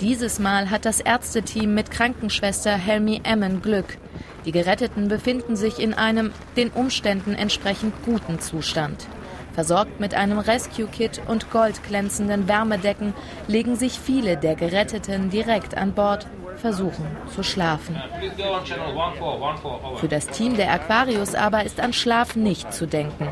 Dieses 0.00 0.38
Mal 0.38 0.70
hat 0.70 0.86
das 0.86 1.00
Ärzteteam 1.00 1.74
mit 1.74 1.90
Krankenschwester 1.90 2.74
Helmi 2.74 3.20
Emmen 3.22 3.60
Glück. 3.60 3.98
Die 4.46 4.52
Geretteten 4.52 5.08
befinden 5.08 5.56
sich 5.56 5.78
in 5.78 5.92
einem 5.92 6.32
den 6.56 6.70
Umständen 6.70 7.34
entsprechend 7.34 7.92
guten 8.06 8.40
Zustand. 8.40 9.06
Versorgt 9.52 10.00
mit 10.00 10.14
einem 10.14 10.38
Rescue-Kit 10.38 11.20
und 11.28 11.50
goldglänzenden 11.50 12.48
Wärmedecken 12.48 13.12
legen 13.46 13.76
sich 13.76 14.00
viele 14.00 14.38
der 14.38 14.54
Geretteten 14.54 15.28
direkt 15.28 15.76
an 15.76 15.92
Bord, 15.92 16.26
versuchen 16.60 17.06
zu 17.34 17.42
schlafen. 17.42 17.96
Für 19.96 20.08
das 20.08 20.26
Team 20.28 20.56
der 20.56 20.72
Aquarius 20.72 21.34
aber 21.34 21.64
ist 21.64 21.80
an 21.80 21.92
Schlaf 21.92 22.36
nicht 22.36 22.72
zu 22.72 22.86
denken. 22.86 23.28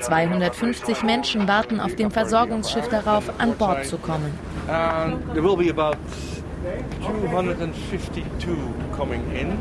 250 0.00 1.02
Menschen 1.02 1.46
warten 1.46 1.80
auf 1.80 1.94
dem 1.94 2.10
Versorgungsschiff 2.10 2.88
darauf, 2.88 3.30
an 3.38 3.54
Bord 3.56 3.84
zu 3.84 3.98
kommen. 3.98 4.38
252 7.00 8.24
coming 8.96 9.22
in. 9.32 9.56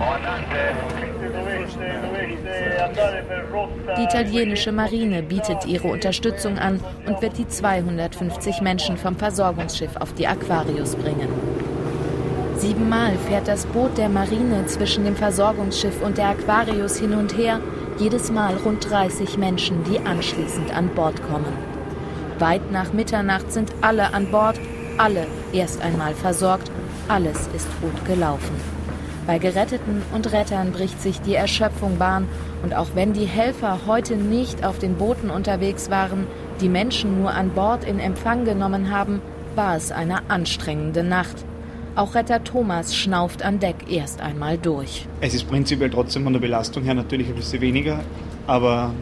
Die 3.97 4.03
italienische 4.03 4.71
Marine 4.71 5.23
bietet 5.23 5.65
ihre 5.65 5.87
Unterstützung 5.87 6.57
an 6.57 6.81
und 7.05 7.21
wird 7.21 7.37
die 7.37 7.47
250 7.47 8.61
Menschen 8.61 8.97
vom 8.97 9.15
Versorgungsschiff 9.15 9.95
auf 9.97 10.13
die 10.13 10.27
Aquarius 10.27 10.95
bringen. 10.95 11.29
Siebenmal 12.59 13.17
fährt 13.27 13.47
das 13.47 13.65
Boot 13.65 13.97
der 13.97 14.09
Marine 14.09 14.65
zwischen 14.67 15.05
dem 15.05 15.15
Versorgungsschiff 15.15 16.01
und 16.01 16.17
der 16.17 16.29
Aquarius 16.29 16.97
hin 16.97 17.13
und 17.13 17.37
her, 17.37 17.59
jedes 17.97 18.31
Mal 18.31 18.55
rund 18.57 18.89
30 18.89 19.37
Menschen, 19.37 19.83
die 19.83 19.99
anschließend 19.99 20.75
an 20.75 20.89
Bord 20.89 21.21
kommen. 21.23 21.53
Weit 22.37 22.71
nach 22.71 22.93
Mitternacht 22.93 23.51
sind 23.51 23.71
alle 23.81 24.13
an 24.13 24.29
Bord, 24.31 24.59
alle 24.97 25.25
erst 25.53 25.81
einmal 25.81 26.13
versorgt 26.13 26.69
alles 27.09 27.49
ist 27.55 27.67
gut 27.81 28.05
gelaufen. 28.05 28.55
Bei 29.27 29.37
Geretteten 29.37 30.01
und 30.13 30.31
Rettern 30.31 30.71
bricht 30.71 31.01
sich 31.01 31.21
die 31.21 31.35
Erschöpfung 31.35 31.97
Bahn 31.97 32.27
und 32.63 32.73
auch 32.75 32.89
wenn 32.95 33.13
die 33.13 33.25
Helfer 33.25 33.81
heute 33.85 34.15
nicht 34.15 34.63
auf 34.63 34.79
den 34.79 34.95
Booten 34.95 35.29
unterwegs 35.29 35.89
waren, 35.89 36.27
die 36.61 36.69
Menschen 36.69 37.19
nur 37.19 37.31
an 37.31 37.49
Bord 37.49 37.83
in 37.83 37.99
Empfang 37.99 38.45
genommen 38.45 38.91
haben, 38.91 39.21
war 39.55 39.75
es 39.75 39.91
eine 39.91 40.29
anstrengende 40.29 41.03
Nacht. 41.03 41.45
Auch 41.99 42.15
Retter 42.15 42.41
Thomas 42.41 42.95
schnauft 42.95 43.43
an 43.43 43.59
Deck 43.59 43.75
erst 43.89 44.21
einmal 44.21 44.57
durch. 44.57 45.05
Es 45.19 45.33
ist 45.33 45.49
prinzipiell 45.49 45.89
trotzdem 45.89 46.23
von 46.23 46.31
der 46.31 46.39
Belastung 46.39 46.83
her 46.83 46.93
natürlich 46.93 47.27
ein 47.27 47.35
bisschen 47.35 47.59
weniger, 47.59 47.99
aber 48.47 48.93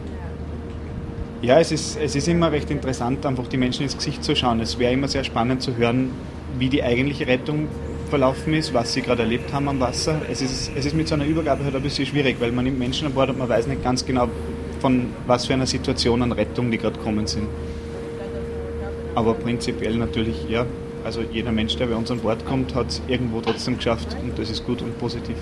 ja, 1.40 1.60
es 1.60 1.70
ist, 1.70 1.96
es 1.96 2.16
ist 2.16 2.26
immer 2.26 2.50
recht 2.50 2.72
interessant, 2.72 3.24
einfach 3.24 3.46
die 3.46 3.56
Menschen 3.56 3.84
ins 3.84 3.96
Gesicht 3.96 4.24
zu 4.24 4.34
schauen. 4.34 4.58
Es 4.58 4.80
wäre 4.80 4.92
immer 4.92 5.06
sehr 5.06 5.22
spannend 5.22 5.62
zu 5.62 5.76
hören, 5.76 6.10
wie 6.58 6.68
die 6.68 6.82
eigentliche 6.82 7.28
Rettung 7.28 7.68
verlaufen 8.10 8.52
ist, 8.52 8.74
was 8.74 8.94
sie 8.94 9.02
gerade 9.02 9.22
erlebt 9.22 9.52
haben 9.52 9.68
am 9.68 9.78
Wasser. 9.78 10.20
Es 10.28 10.42
ist, 10.42 10.72
es 10.74 10.84
ist 10.84 10.96
mit 10.96 11.06
so 11.06 11.14
einer 11.14 11.24
Übergabe 11.24 11.62
halt 11.62 11.76
ein 11.76 11.82
bisschen 11.82 12.04
schwierig, 12.04 12.40
weil 12.40 12.50
man 12.50 12.64
nimmt 12.64 12.80
Menschen 12.80 13.06
an 13.06 13.12
Bord 13.14 13.30
und 13.30 13.38
man 13.38 13.48
weiß 13.48 13.68
nicht 13.68 13.84
ganz 13.84 14.04
genau, 14.04 14.28
von 14.80 15.10
was 15.24 15.46
für 15.46 15.54
einer 15.54 15.66
Situation 15.66 16.20
an 16.20 16.32
Rettung 16.32 16.68
die 16.72 16.78
gerade 16.78 16.98
kommen 16.98 17.28
sind. 17.28 17.46
Aber 19.14 19.34
prinzipiell 19.34 19.94
natürlich, 19.94 20.48
ja, 20.48 20.66
also 21.08 21.22
jeder 21.22 21.52
Mensch, 21.52 21.74
der 21.76 21.86
bei 21.86 21.96
uns 21.96 22.10
an 22.10 22.20
Bord 22.20 22.44
kommt, 22.44 22.74
hat 22.74 22.88
es 22.88 23.00
irgendwo 23.08 23.40
trotzdem 23.40 23.78
geschafft 23.78 24.14
und 24.22 24.38
das 24.38 24.50
ist 24.50 24.66
gut 24.66 24.82
und 24.82 24.98
positiv. 24.98 25.38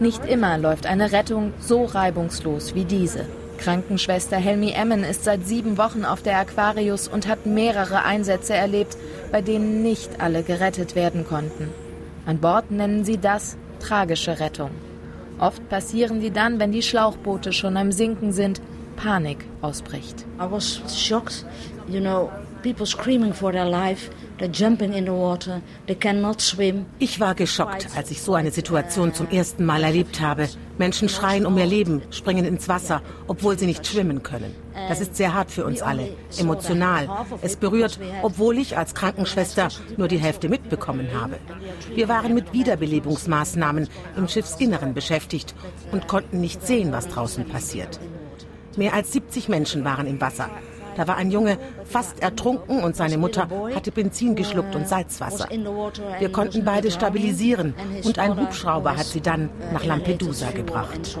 Nicht 0.00 0.24
immer 0.24 0.56
läuft 0.56 0.86
eine 0.86 1.12
Rettung 1.12 1.52
so 1.60 1.84
reibungslos 1.84 2.74
wie 2.74 2.86
diese. 2.86 3.26
Krankenschwester 3.58 4.38
Helmi 4.38 4.70
Emmen 4.70 5.04
ist 5.04 5.24
seit 5.24 5.46
sieben 5.46 5.76
Wochen 5.76 6.06
auf 6.06 6.22
der 6.22 6.38
Aquarius 6.38 7.08
und 7.08 7.28
hat 7.28 7.44
mehrere 7.44 8.04
Einsätze 8.04 8.54
erlebt, 8.54 8.96
bei 9.30 9.42
denen 9.42 9.82
nicht 9.82 10.18
alle 10.18 10.42
gerettet 10.42 10.94
werden 10.94 11.26
konnten. 11.26 11.68
An 12.24 12.38
Bord 12.38 12.70
nennen 12.70 13.04
sie 13.04 13.18
das 13.18 13.58
tragische 13.80 14.40
Rettung. 14.40 14.70
Oft 15.38 15.68
passieren 15.68 16.20
die 16.20 16.30
dann, 16.30 16.58
wenn 16.58 16.72
die 16.72 16.82
Schlauchboote 16.82 17.52
schon 17.52 17.76
am 17.76 17.92
Sinken 17.92 18.32
sind, 18.32 18.62
Panik 18.96 19.44
ausbricht. 19.60 20.24
I 20.40 20.50
was 20.50 20.80
shocked, 20.88 21.44
you 21.86 22.00
know, 22.00 22.30
people 22.62 22.86
screaming 22.86 23.34
for 23.34 23.52
their 23.52 23.68
life. 23.68 24.10
Ich 26.98 27.20
war 27.20 27.34
geschockt, 27.34 27.88
als 27.96 28.10
ich 28.10 28.22
so 28.22 28.34
eine 28.34 28.50
Situation 28.50 29.14
zum 29.14 29.28
ersten 29.28 29.64
Mal 29.64 29.84
erlebt 29.84 30.20
habe. 30.20 30.48
Menschen 30.78 31.08
schreien 31.08 31.46
um 31.46 31.56
ihr 31.58 31.66
Leben, 31.66 32.02
springen 32.10 32.44
ins 32.44 32.68
Wasser, 32.68 33.02
obwohl 33.28 33.58
sie 33.58 33.66
nicht 33.66 33.86
schwimmen 33.86 34.22
können. 34.22 34.54
Das 34.88 35.00
ist 35.00 35.16
sehr 35.16 35.34
hart 35.34 35.50
für 35.50 35.64
uns 35.64 35.82
alle, 35.82 36.08
emotional. 36.38 37.08
Es 37.42 37.56
berührt, 37.56 38.00
obwohl 38.22 38.58
ich 38.58 38.76
als 38.76 38.94
Krankenschwester 38.94 39.68
nur 39.96 40.08
die 40.08 40.18
Hälfte 40.18 40.48
mitbekommen 40.48 41.08
habe. 41.14 41.38
Wir 41.94 42.08
waren 42.08 42.34
mit 42.34 42.52
Wiederbelebungsmaßnahmen 42.52 43.88
im 44.16 44.28
Schiffsinneren 44.28 44.94
beschäftigt 44.94 45.54
und 45.92 46.08
konnten 46.08 46.40
nicht 46.40 46.66
sehen, 46.66 46.90
was 46.90 47.08
draußen 47.08 47.44
passiert. 47.46 48.00
Mehr 48.76 48.94
als 48.94 49.12
70 49.12 49.48
Menschen 49.48 49.84
waren 49.84 50.06
im 50.06 50.20
Wasser. 50.20 50.48
Da 50.96 51.08
war 51.08 51.16
ein 51.16 51.30
Junge 51.30 51.58
fast 51.84 52.22
ertrunken 52.22 52.82
und 52.82 52.96
seine 52.96 53.18
Mutter 53.18 53.48
hatte 53.74 53.92
Benzin 53.92 54.34
geschluckt 54.34 54.74
und 54.74 54.88
Salzwasser. 54.88 55.48
Wir 56.18 56.32
konnten 56.32 56.64
beide 56.64 56.90
stabilisieren 56.90 57.74
und 58.04 58.18
ein 58.18 58.38
Hubschrauber 58.38 58.96
hat 58.96 59.06
sie 59.06 59.20
dann 59.20 59.50
nach 59.72 59.84
Lampedusa 59.84 60.50
gebracht. 60.50 61.18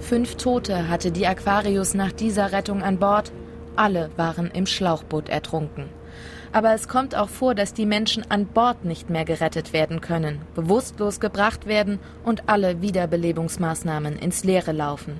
Fünf 0.00 0.34
Tote 0.36 0.88
hatte 0.88 1.12
die 1.12 1.26
Aquarius 1.26 1.94
nach 1.94 2.12
dieser 2.12 2.52
Rettung 2.52 2.82
an 2.82 2.98
Bord. 2.98 3.32
Alle 3.76 4.10
waren 4.16 4.50
im 4.50 4.66
Schlauchboot 4.66 5.28
ertrunken. 5.28 5.99
Aber 6.52 6.74
es 6.74 6.88
kommt 6.88 7.14
auch 7.14 7.28
vor, 7.28 7.54
dass 7.54 7.74
die 7.74 7.86
Menschen 7.86 8.28
an 8.28 8.46
Bord 8.46 8.84
nicht 8.84 9.10
mehr 9.10 9.24
gerettet 9.24 9.72
werden 9.72 10.00
können, 10.00 10.40
bewusstlos 10.54 11.20
gebracht 11.20 11.66
werden 11.66 11.98
und 12.24 12.48
alle 12.48 12.82
Wiederbelebungsmaßnahmen 12.82 14.16
ins 14.16 14.44
Leere 14.44 14.72
laufen. 14.72 15.14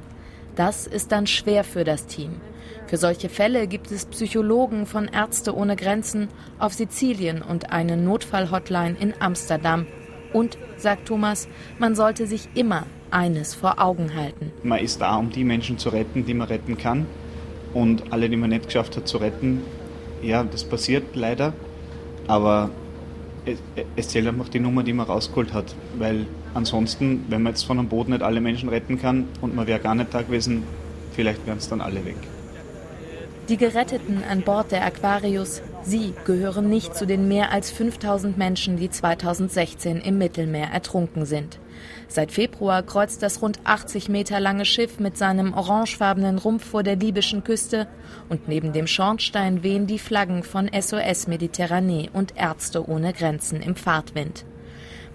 Das 0.57 0.87
ist 0.87 1.13
dann 1.13 1.27
schwer 1.27 1.65
für 1.65 1.85
das 1.85 2.07
Team. 2.07 2.41
Für 2.87 2.97
solche 2.97 3.29
Fälle 3.29 3.69
gibt 3.69 3.93
es 3.93 4.05
Psychologen 4.07 4.85
von 4.85 5.07
Ärzte 5.07 5.55
ohne 5.55 5.77
Grenzen 5.77 6.29
auf 6.59 6.75
Sizilien 6.75 7.41
und 7.41 7.73
eine 7.73 7.97
Notfallhotline 7.97 8.97
in 8.99 9.15
Amsterdam. 9.21 9.87
Und, 10.33 10.59
sagt 10.77 11.07
Thomas, 11.07 11.49
man 11.79 11.95
sollte 11.95 12.27
sich 12.27 12.49
immer 12.55 12.87
eines 13.11 13.55
vor 13.55 13.81
Augen 13.81 14.15
halten. 14.15 14.53
Man 14.63 14.81
ist 14.81 15.01
da, 15.01 15.17
um 15.17 15.31
die 15.31 15.45
Menschen 15.45 15.79
zu 15.79 15.91
retten, 15.91 16.25
die 16.25 16.35
man 16.35 16.49
retten 16.49 16.77
kann. 16.77 17.07
Und 17.75 18.13
alle, 18.13 18.29
die 18.29 18.37
man 18.37 18.51
nicht 18.51 18.67
geschafft 18.67 18.97
hat 18.97 19.07
zu 19.07 19.19
retten, 19.19 19.63
ja, 20.23 20.45
das 20.45 20.65
passiert 20.65 21.15
leider, 21.15 21.53
aber 22.27 22.71
es, 23.45 23.59
es, 23.97 24.09
zählt 24.09 24.27
einfach 24.27 24.49
die 24.49 24.61
Nummer, 24.61 24.83
die 24.83 24.93
man 24.93 25.07
rausgeholt 25.07 25.53
hat. 25.53 25.75
Weil 25.99 26.27
ansonsten, 26.55 27.25
wenn 27.29 27.43
man 27.43 27.53
jetzt 27.53 27.65
von 27.65 27.79
einem 27.79 27.89
Boot 27.89 28.09
nicht 28.09 28.23
alle 28.23 28.41
Menschen 28.41 28.69
retten 28.69 29.01
kann 29.01 29.29
und 29.41 29.55
man 29.55 29.67
wäre 29.67 29.81
gar 29.81 29.95
nicht 29.95 30.13
da 30.13 30.23
gewesen, 30.23 30.65
vielleicht 31.13 31.47
wären 31.47 31.59
es 31.59 31.69
dann 31.69 31.81
alle 31.81 32.05
weg. 32.05 32.17
Die 33.51 33.57
Geretteten 33.57 34.23
an 34.31 34.43
Bord 34.43 34.71
der 34.71 34.85
Aquarius, 34.85 35.61
sie 35.83 36.15
gehören 36.25 36.71
nicht 36.71 36.95
zu 36.95 37.05
den 37.05 37.27
mehr 37.27 37.51
als 37.51 37.73
5000 37.73 38.39
Menschen, 38.39 38.77
die 38.77 38.91
2016 38.91 39.97
im 40.03 40.19
Mittelmeer 40.19 40.69
ertrunken 40.69 41.27
sind. 41.27 41.59
Seit 42.07 42.31
Februar 42.31 42.85
kreuzt 42.85 43.25
das 43.25 43.43
rund 43.43 43.59
80 43.65 44.09
Meter 44.09 44.39
lange 44.39 44.65
Schiff 44.65 45.01
mit 45.01 45.19
seinem 45.19 45.53
orangefarbenen 45.53 46.39
Rumpf 46.39 46.65
vor 46.65 46.85
der 46.85 46.95
libyschen 46.95 47.43
Küste 47.43 47.89
und 48.29 48.47
neben 48.47 48.73
dem 48.73 48.87
Schornstein 48.87 49.65
wehen 49.65 49.89
die 49.89 49.99
Flaggen 49.99 50.45
von 50.45 50.71
SOS 50.73 51.27
Mediterranee 51.27 52.09
und 52.13 52.37
Ärzte 52.37 52.89
ohne 52.89 53.13
Grenzen 53.13 53.61
im 53.61 53.75
Fahrtwind. 53.75 54.45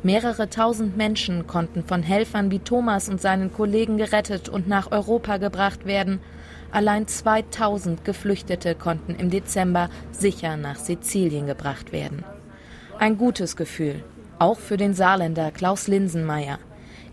Mehrere 0.04 0.50
tausend 0.50 0.98
Menschen 0.98 1.48
konnten 1.48 1.86
von 1.86 2.04
Helfern 2.04 2.52
wie 2.52 2.60
Thomas 2.60 3.08
und 3.08 3.22
seinen 3.22 3.54
Kollegen 3.54 3.96
gerettet 3.96 4.50
und 4.50 4.68
nach 4.68 4.92
Europa 4.92 5.38
gebracht 5.38 5.86
werden, 5.86 6.20
Allein 6.76 7.08
2000 7.08 8.04
Geflüchtete 8.04 8.76
konnten 8.76 9.16
im 9.16 9.30
Dezember 9.30 9.90
sicher 10.12 10.58
nach 10.58 10.76
Sizilien 10.76 11.48
gebracht 11.48 11.94
werden. 11.94 12.26
Ein 13.00 13.18
gutes 13.18 13.56
Gefühl, 13.56 14.04
auch 14.40 14.60
für 14.60 14.76
den 14.76 14.94
Saarländer 14.94 15.52
Klaus 15.52 15.88
Linsenmeier. 15.88 16.60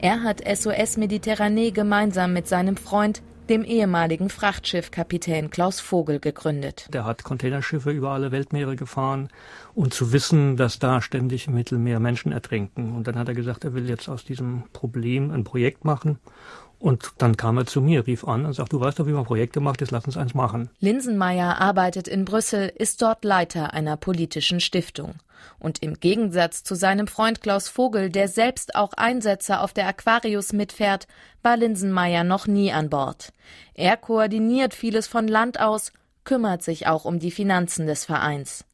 Er 0.00 0.24
hat 0.24 0.42
SOS 0.44 0.96
Mediterranee 0.96 1.70
gemeinsam 1.70 2.32
mit 2.32 2.48
seinem 2.48 2.76
Freund, 2.76 3.22
dem 3.48 3.62
ehemaligen 3.62 4.30
Frachtschiffkapitän 4.30 5.50
Klaus 5.50 5.78
Vogel, 5.78 6.18
gegründet. 6.18 6.88
Der 6.92 7.04
hat 7.04 7.22
Containerschiffe 7.22 7.92
über 7.92 8.10
alle 8.10 8.32
Weltmeere 8.32 8.74
gefahren 8.74 9.28
und 9.74 9.94
zu 9.94 10.12
wissen, 10.12 10.56
dass 10.56 10.80
da 10.80 11.00
ständig 11.00 11.46
im 11.46 11.54
Mittelmeer 11.54 12.00
Menschen 12.00 12.32
ertrinken. 12.32 12.96
Und 12.96 13.06
dann 13.06 13.16
hat 13.16 13.28
er 13.28 13.34
gesagt, 13.34 13.62
er 13.62 13.74
will 13.74 13.88
jetzt 13.88 14.08
aus 14.08 14.24
diesem 14.24 14.64
Problem 14.72 15.30
ein 15.30 15.44
Projekt 15.44 15.84
machen 15.84 16.18
und 16.82 17.12
dann 17.18 17.36
kam 17.36 17.58
er 17.58 17.66
zu 17.66 17.80
mir, 17.80 18.08
rief 18.08 18.24
an 18.26 18.44
und 18.44 18.54
sagte, 18.54 18.76
du 18.76 18.80
weißt 18.80 18.98
doch, 18.98 19.06
wie 19.06 19.12
man 19.12 19.24
Projekte 19.24 19.60
macht, 19.60 19.80
jetzt 19.80 19.92
lass 19.92 20.04
uns 20.04 20.16
eins 20.16 20.34
machen. 20.34 20.68
Linsenmeier 20.80 21.60
arbeitet 21.60 22.08
in 22.08 22.24
Brüssel, 22.24 22.72
ist 22.74 23.00
dort 23.02 23.24
Leiter 23.24 23.72
einer 23.72 23.96
politischen 23.96 24.58
Stiftung. 24.58 25.14
Und 25.60 25.80
im 25.80 26.00
Gegensatz 26.00 26.64
zu 26.64 26.74
seinem 26.74 27.06
Freund 27.06 27.40
Klaus 27.40 27.68
Vogel, 27.68 28.10
der 28.10 28.26
selbst 28.26 28.74
auch 28.74 28.94
Einsätze 28.94 29.60
auf 29.60 29.72
der 29.72 29.86
Aquarius 29.86 30.52
mitfährt, 30.52 31.06
war 31.42 31.56
Linsenmeier 31.56 32.24
noch 32.24 32.48
nie 32.48 32.72
an 32.72 32.90
Bord. 32.90 33.32
Er 33.74 33.96
koordiniert 33.96 34.74
vieles 34.74 35.06
von 35.06 35.28
Land 35.28 35.60
aus, 35.60 35.92
kümmert 36.24 36.64
sich 36.64 36.88
auch 36.88 37.04
um 37.04 37.20
die 37.20 37.30
Finanzen 37.30 37.86
des 37.86 38.04
Vereins. 38.04 38.64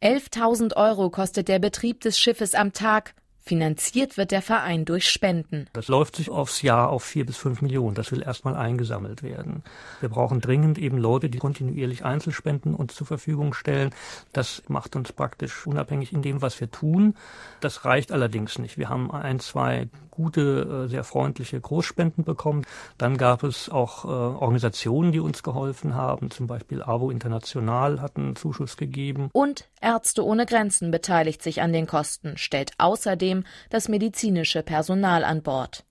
11.000 0.00 0.76
Euro 0.76 1.10
kostet 1.10 1.48
der 1.48 1.58
Betrieb 1.58 2.02
des 2.02 2.20
Schiffes 2.20 2.54
am 2.54 2.72
Tag, 2.72 3.14
Finanziert 3.48 4.18
wird 4.18 4.30
der 4.30 4.42
Verein 4.42 4.84
durch 4.84 5.08
Spenden. 5.08 5.68
Das 5.72 5.88
läuft 5.88 6.16
sich 6.16 6.28
aufs 6.28 6.60
Jahr 6.60 6.90
auf 6.90 7.02
vier 7.02 7.24
bis 7.24 7.38
fünf 7.38 7.62
Millionen. 7.62 7.94
Das 7.94 8.12
will 8.12 8.20
erstmal 8.20 8.54
eingesammelt 8.54 9.22
werden. 9.22 9.62
Wir 10.00 10.10
brauchen 10.10 10.42
dringend 10.42 10.76
eben 10.76 10.98
Leute, 10.98 11.30
die 11.30 11.38
kontinuierlich 11.38 12.04
Einzelspenden 12.04 12.74
uns 12.74 12.94
zur 12.94 13.06
Verfügung 13.06 13.54
stellen. 13.54 13.94
Das 14.34 14.64
macht 14.68 14.96
uns 14.96 15.14
praktisch 15.14 15.66
unabhängig 15.66 16.12
in 16.12 16.20
dem, 16.20 16.42
was 16.42 16.60
wir 16.60 16.70
tun. 16.70 17.14
Das 17.60 17.86
reicht 17.86 18.12
allerdings 18.12 18.58
nicht. 18.58 18.76
Wir 18.76 18.90
haben 18.90 19.10
ein, 19.10 19.40
zwei 19.40 19.88
gute, 20.18 20.84
äh, 20.86 20.88
sehr 20.88 21.04
freundliche 21.04 21.60
Großspenden 21.60 22.24
bekommen. 22.24 22.66
Dann 22.98 23.16
gab 23.16 23.44
es 23.44 23.68
auch 23.68 24.04
äh, 24.04 24.08
Organisationen, 24.08 25.12
die 25.12 25.20
uns 25.20 25.44
geholfen 25.44 25.94
haben. 25.94 26.32
Zum 26.32 26.48
Beispiel 26.48 26.82
AWO 26.82 27.10
International 27.10 28.02
hat 28.02 28.16
einen 28.16 28.34
Zuschuss 28.34 28.76
gegeben. 28.76 29.30
Und 29.32 29.68
Ärzte 29.80 30.24
ohne 30.24 30.44
Grenzen 30.44 30.90
beteiligt 30.90 31.40
sich 31.40 31.62
an 31.62 31.72
den 31.72 31.86
Kosten, 31.86 32.36
stellt 32.36 32.72
außerdem 32.78 33.44
das 33.70 33.88
medizinische 33.88 34.64
Personal 34.64 35.22
an 35.22 35.42
Bord. 35.42 35.84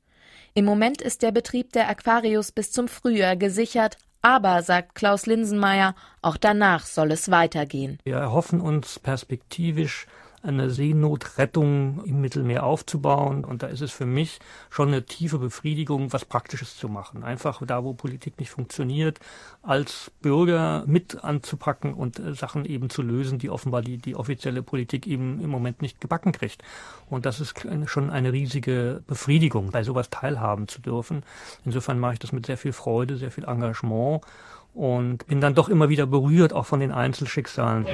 Im 0.53 0.65
Moment 0.65 1.01
ist 1.01 1.22
der 1.22 1.31
Betrieb 1.31 1.72
der 1.72 1.88
Aquarius 1.88 2.51
bis 2.51 2.72
zum 2.72 2.89
Frühjahr 2.89 3.38
gesichert, 3.38 3.98
aber, 4.22 4.62
sagt 4.62 4.96
Klaus 4.96 5.25
Linsenmeier, 5.25 5.96
auch 6.22 6.36
danach 6.36 6.86
soll 6.86 7.12
es 7.13 7.31
weitergehen. 7.31 8.00
Wir 8.03 8.17
erhoffen 8.17 8.60
uns 8.60 9.00
perspektivisch 9.00 10.05
eine 10.47 10.69
Seenotrettung 10.69 12.03
im 12.05 12.21
Mittelmeer 12.21 12.63
aufzubauen. 12.63 13.43
Und 13.43 13.63
da 13.63 13.67
ist 13.67 13.81
es 13.81 13.91
für 13.91 14.05
mich 14.05 14.39
schon 14.69 14.89
eine 14.89 15.05
tiefe 15.05 15.39
Befriedigung, 15.39 16.13
was 16.13 16.25
Praktisches 16.25 16.77
zu 16.77 16.89
machen. 16.89 17.23
Einfach 17.23 17.61
da, 17.65 17.83
wo 17.83 17.93
Politik 17.93 18.39
nicht 18.39 18.49
funktioniert, 18.49 19.19
als 19.61 20.11
Bürger 20.21 20.83
mit 20.87 21.23
anzupacken 21.23 21.93
und 21.93 22.19
äh, 22.19 22.33
Sachen 22.33 22.65
eben 22.65 22.89
zu 22.89 23.01
lösen, 23.01 23.39
die 23.39 23.49
offenbar 23.49 23.81
die, 23.81 23.97
die 23.97 24.15
offizielle 24.15 24.63
Politik 24.63 25.07
eben 25.07 25.41
im 25.41 25.49
Moment 25.49 25.81
nicht 25.81 26.01
gebacken 26.01 26.31
kriegt. 26.31 26.63
Und 27.09 27.25
das 27.25 27.39
ist 27.39 27.55
schon 27.85 28.09
eine 28.09 28.33
riesige 28.33 29.03
Befriedigung, 29.07 29.71
bei 29.71 29.83
sowas 29.83 30.09
teilhaben 30.09 30.67
zu 30.67 30.81
dürfen. 30.81 31.23
Insofern 31.65 31.99
mache 31.99 32.13
ich 32.13 32.19
das 32.19 32.31
mit 32.31 32.45
sehr 32.45 32.57
viel 32.57 32.73
Freude, 32.73 33.17
sehr 33.17 33.31
viel 33.31 33.45
Engagement 33.45 34.21
und 34.77 35.25
bin 35.25 35.41
dann 35.41 35.55
doch 35.55 35.69
immer 35.69 35.89
wieder 35.89 36.05
berührt, 36.05 36.53
auch 36.53 36.65
von 36.65 36.79
den 36.79 36.91
Einzelschicksalen. 36.91 37.85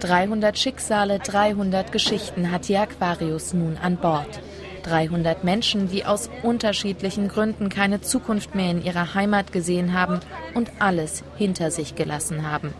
300 0.00 0.58
Schicksale, 0.58 1.18
300 1.18 1.92
Geschichten 1.92 2.50
hat 2.50 2.68
die 2.68 2.78
Aquarius 2.78 3.52
nun 3.52 3.76
an 3.76 3.98
Bord. 3.98 4.40
300 4.82 5.44
Menschen, 5.44 5.88
die 5.90 6.06
aus 6.06 6.30
unterschiedlichen 6.42 7.28
Gründen 7.28 7.68
keine 7.68 8.00
Zukunft 8.00 8.54
mehr 8.54 8.70
in 8.70 8.82
ihrer 8.82 9.14
Heimat 9.14 9.52
gesehen 9.52 9.92
haben 9.92 10.20
und 10.54 10.72
alles 10.78 11.22
hinter 11.36 11.70
sich 11.70 11.96
gelassen 11.96 12.50
haben. 12.50 12.72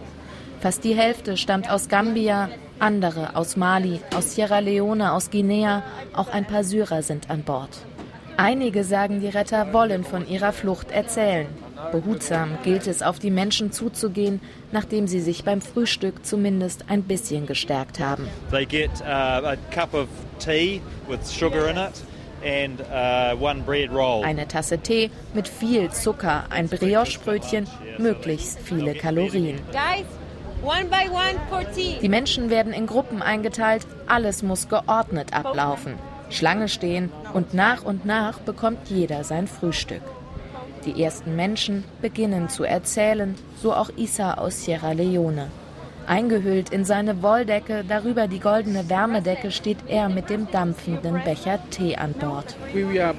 Fast 0.61 0.83
die 0.85 0.95
Hälfte 0.95 1.37
stammt 1.37 1.71
aus 1.71 1.88
Gambia, 1.88 2.49
andere 2.79 3.37
aus 3.37 3.57
Mali, 3.57 4.01
aus 4.16 4.35
Sierra 4.35 4.61
Leone, 4.61 5.12
aus 5.12 5.31
Guinea, 5.31 5.83
auch 6.14 6.29
ein 6.29 6.47
paar 6.47 6.64
Syrer 6.64 7.03
sind 7.03 7.29
an 7.29 7.42
Bord. 7.42 7.85
Einige 8.38 8.83
sagen, 8.83 9.21
die 9.21 9.29
Retter 9.29 9.75
wollen 9.75 10.05
von 10.05 10.27
ihrer 10.27 10.53
Flucht 10.53 10.90
erzählen. 10.90 11.49
Behutsam 11.93 12.59
gilt 12.62 12.87
es, 12.87 13.03
auf 13.03 13.19
die 13.19 13.31
Menschen 13.31 13.73
zuzugehen, 13.73 14.40
nachdem 14.73 15.07
sie 15.07 15.21
sich 15.21 15.45
beim 15.45 15.61
Frühstück 15.61 16.25
zumindest 16.25 16.85
ein 16.88 17.03
bisschen 17.03 17.47
gestärkt 17.47 18.01
haben. 18.01 18.29
They 18.51 18.66
get 18.66 18.90
uh, 19.01 19.05
a 19.05 19.57
cup 19.71 19.95
of 19.95 20.09
tea 20.38 20.81
with 21.09 21.21
sugar 21.31 21.69
in 21.69 21.77
it. 21.77 22.03
And, 22.43 22.81
uh, 22.81 23.37
one 23.38 23.61
bread 23.62 23.90
roll. 23.93 24.25
Eine 24.25 24.49
Tasse 24.49 24.79
Tee 24.79 25.11
mit 25.35 25.47
viel 25.47 25.90
Zucker, 25.90 26.45
ein 26.49 26.69
Brioche-Brötchen, 26.69 27.66
möglichst 27.99 28.59
viele 28.61 28.95
Kalorien. 28.95 29.61
Guys, 29.73 30.07
one 30.62 30.87
by 30.87 31.11
one 31.11 31.38
for 31.51 31.71
tea. 31.75 31.99
Die 32.01 32.09
Menschen 32.09 32.49
werden 32.49 32.73
in 32.73 32.87
Gruppen 32.87 33.21
eingeteilt, 33.21 33.87
alles 34.07 34.43
muss 34.43 34.71
geordnet 34.71 35.35
ablaufen. 35.35 35.97
Schlange 36.31 36.69
stehen 36.69 37.11
und 37.35 37.53
nach 37.53 37.85
und 37.85 38.07
nach 38.07 38.38
bekommt 38.38 38.88
jeder 38.88 39.23
sein 39.25 39.47
Frühstück. 39.47 40.03
Die 40.87 41.03
ersten 41.03 41.37
Menschen 41.37 41.85
beginnen 42.01 42.49
zu 42.49 42.64
erzählen, 42.64 43.35
so 43.61 43.75
auch 43.75 43.90
Isa 43.97 44.35
aus 44.35 44.64
Sierra 44.64 44.93
Leone. 44.93 45.49
Eingehüllt 46.07 46.71
in 46.71 46.85
seine 46.85 47.23
Wolldecke, 47.23 47.85
darüber 47.87 48.27
die 48.27 48.40
goldene 48.40 48.88
Wärmedecke, 48.88 49.51
steht 49.51 49.79
er 49.87 50.09
mit 50.09 50.31
dem 50.31 50.51
dampfenden 50.51 51.23
Becher 51.23 51.61
Tee 51.71 51.97
an 51.97 52.14
Bord. 52.14 52.57
Wir 52.73 53.14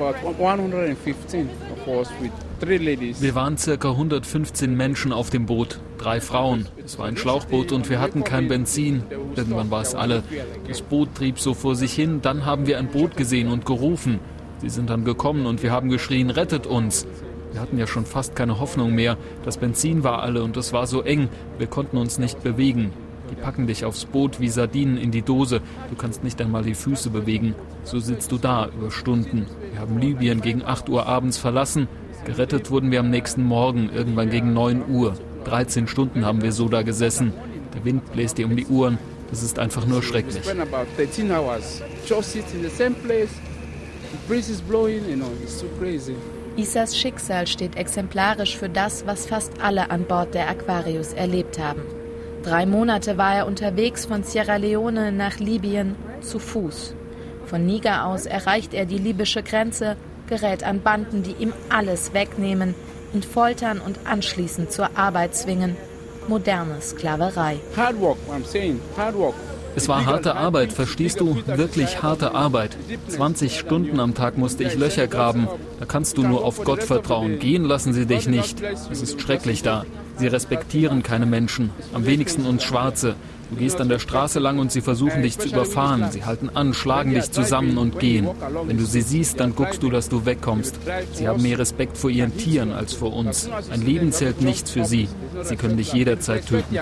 waren 3.35 3.57
circa 3.57 3.91
115 3.91 4.75
Menschen 4.75 5.13
auf 5.13 5.29
dem 5.29 5.45
Boot, 5.45 5.79
drei 5.99 6.19
Frauen. 6.19 6.67
Es 6.83 6.99
war 6.99 7.05
ein 7.05 7.15
Schlauchboot 7.15 7.71
und 7.71 7.89
wir 7.89 8.01
hatten 8.01 8.23
kein 8.23 8.47
Benzin. 8.47 9.03
Irgendwann 9.35 9.71
war 9.71 9.83
es 9.83 9.95
alle. 9.95 10.23
Das 10.67 10.81
Boot 10.81 11.15
trieb 11.15 11.39
so 11.39 11.53
vor 11.53 11.75
sich 11.75 11.93
hin, 11.93 12.21
dann 12.21 12.45
haben 12.45 12.65
wir 12.65 12.79
ein 12.79 12.87
Boot 12.87 13.15
gesehen 13.15 13.49
und 13.49 13.65
gerufen. 13.65 14.19
Sie 14.57 14.69
sind 14.69 14.89
dann 14.89 15.05
gekommen 15.05 15.45
und 15.45 15.63
wir 15.63 15.71
haben 15.71 15.89
geschrien, 15.89 16.29
rettet 16.29 16.67
uns. 16.67 17.07
Wir 17.51 17.61
hatten 17.61 17.77
ja 17.77 17.87
schon 17.87 18.05
fast 18.05 18.35
keine 18.35 18.59
Hoffnung 18.59 18.95
mehr. 18.95 19.17
Das 19.43 19.57
Benzin 19.57 20.03
war 20.03 20.21
alle 20.21 20.43
und 20.43 20.55
es 20.57 20.73
war 20.73 20.87
so 20.87 21.01
eng. 21.01 21.29
Wir 21.57 21.67
konnten 21.67 21.97
uns 21.97 22.17
nicht 22.17 22.43
bewegen. 22.43 22.93
Die 23.29 23.35
packen 23.35 23.67
dich 23.67 23.85
aufs 23.85 24.05
Boot 24.05 24.39
wie 24.39 24.49
Sardinen 24.49 24.97
in 24.97 25.11
die 25.11 25.21
Dose. 25.21 25.61
Du 25.89 25.95
kannst 25.95 26.23
nicht 26.23 26.41
einmal 26.41 26.63
die 26.63 26.75
Füße 26.75 27.09
bewegen. 27.09 27.55
So 27.83 27.99
sitzt 27.99 28.31
du 28.31 28.37
da 28.37 28.67
über 28.67 28.91
Stunden. 28.91 29.45
Wir 29.71 29.79
haben 29.79 29.97
Libyen 29.97 30.41
gegen 30.41 30.63
8 30.63 30.89
Uhr 30.89 31.05
abends 31.07 31.37
verlassen. 31.37 31.87
Gerettet 32.25 32.69
wurden 32.71 32.91
wir 32.91 32.99
am 32.99 33.09
nächsten 33.09 33.43
Morgen, 33.43 33.89
irgendwann 33.93 34.29
gegen 34.29 34.53
9 34.53 34.83
Uhr. 34.89 35.13
13 35.45 35.87
Stunden 35.87 36.25
haben 36.25 36.41
wir 36.41 36.51
so 36.51 36.67
da 36.67 36.83
gesessen. 36.83 37.33
Der 37.73 37.83
Wind 37.85 38.11
bläst 38.11 38.37
dir 38.37 38.45
um 38.45 38.55
die 38.55 38.67
Uhren. 38.67 38.97
Das 39.29 39.43
ist 39.43 39.59
einfach 39.59 39.85
nur 39.87 40.03
schrecklich. 40.03 40.43
Isas 46.57 46.97
Schicksal 46.97 47.47
steht 47.47 47.77
exemplarisch 47.77 48.57
für 48.57 48.69
das, 48.69 49.05
was 49.05 49.25
fast 49.25 49.53
alle 49.61 49.89
an 49.89 50.03
Bord 50.03 50.33
der 50.33 50.49
Aquarius 50.49 51.13
erlebt 51.13 51.57
haben. 51.57 51.81
Drei 52.43 52.65
Monate 52.65 53.17
war 53.17 53.35
er 53.35 53.47
unterwegs 53.47 54.05
von 54.05 54.23
Sierra 54.23 54.57
Leone 54.57 55.11
nach 55.11 55.39
Libyen 55.39 55.95
zu 56.21 56.39
Fuß. 56.39 56.95
Von 57.45 57.65
Niger 57.65 58.05
aus 58.05 58.25
erreicht 58.25 58.73
er 58.73 58.85
die 58.85 58.97
libysche 58.97 59.43
Grenze, 59.43 59.95
gerät 60.27 60.63
an 60.63 60.81
Banden, 60.81 61.23
die 61.23 61.35
ihm 61.39 61.53
alles 61.69 62.13
wegnehmen, 62.13 62.75
ihn 63.13 63.23
foltern 63.23 63.79
und 63.79 63.99
anschließend 64.05 64.71
zur 64.71 64.97
Arbeit 64.97 65.35
zwingen. 65.35 65.77
Moderne 66.27 66.81
Sklaverei. 66.81 67.59
Hard 67.75 67.99
work, 67.99 68.17
I'm 68.29 68.45
saying, 68.45 68.79
hard 68.97 69.15
work. 69.15 69.35
Es 69.75 69.87
war 69.87 70.05
harte 70.05 70.35
Arbeit, 70.35 70.73
verstehst 70.73 71.19
du? 71.19 71.41
Wirklich 71.45 72.01
harte 72.03 72.33
Arbeit. 72.35 72.77
20 73.07 73.57
Stunden 73.57 73.99
am 73.99 74.13
Tag 74.13 74.37
musste 74.37 74.63
ich 74.63 74.75
Löcher 74.75 75.07
graben. 75.07 75.47
Da 75.79 75.85
kannst 75.85 76.17
du 76.17 76.23
nur 76.23 76.43
auf 76.43 76.63
Gott 76.63 76.83
vertrauen. 76.83 77.39
Gehen 77.39 77.63
lassen 77.63 77.93
sie 77.93 78.05
dich 78.05 78.27
nicht. 78.27 78.61
Es 78.91 79.01
ist 79.01 79.21
schrecklich 79.21 79.63
da. 79.63 79.85
Sie 80.17 80.27
respektieren 80.27 81.03
keine 81.03 81.25
Menschen, 81.25 81.71
am 81.93 82.05
wenigsten 82.05 82.45
uns 82.45 82.63
Schwarze. 82.63 83.15
Du 83.51 83.57
gehst 83.57 83.81
an 83.81 83.89
der 83.89 83.99
Straße 83.99 84.39
lang 84.39 84.59
und 84.59 84.71
sie 84.71 84.79
versuchen 84.79 85.21
dich 85.21 85.37
zu 85.37 85.49
überfahren. 85.49 86.09
Sie 86.09 86.23
halten 86.23 86.49
an, 86.49 86.73
schlagen 86.73 87.13
dich 87.13 87.31
zusammen 87.31 87.77
und 87.77 87.99
gehen. 87.99 88.29
Wenn 88.65 88.77
du 88.77 88.85
sie 88.85 89.01
siehst, 89.01 89.41
dann 89.41 89.55
guckst 89.55 89.83
du, 89.83 89.89
dass 89.89 90.07
du 90.07 90.25
wegkommst. 90.25 90.79
Sie 91.11 91.27
haben 91.27 91.41
mehr 91.41 91.59
Respekt 91.59 91.97
vor 91.97 92.09
ihren 92.09 92.37
Tieren 92.37 92.71
als 92.71 92.93
vor 92.93 93.13
uns. 93.13 93.49
Ein 93.69 93.81
Leben 93.81 94.13
zählt 94.13 94.41
nichts 94.41 94.71
für 94.71 94.85
sie. 94.85 95.09
Sie 95.43 95.57
können 95.57 95.75
dich 95.75 95.91
jederzeit 95.91 96.47
töten. 96.47 96.79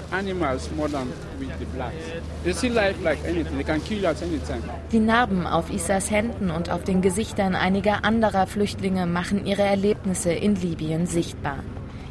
Die 4.91 4.99
Narben 4.99 5.47
auf 5.47 5.71
Isas 5.71 6.11
Händen 6.11 6.51
und 6.51 6.69
auf 6.69 6.83
den 6.83 7.01
Gesichtern 7.01 7.55
einiger 7.55 8.05
anderer 8.05 8.45
Flüchtlinge 8.45 9.07
machen 9.07 9.47
ihre 9.47 9.63
Erlebnisse 9.63 10.31
in 10.31 10.55
Libyen 10.55 11.07
sichtbar. 11.07 11.63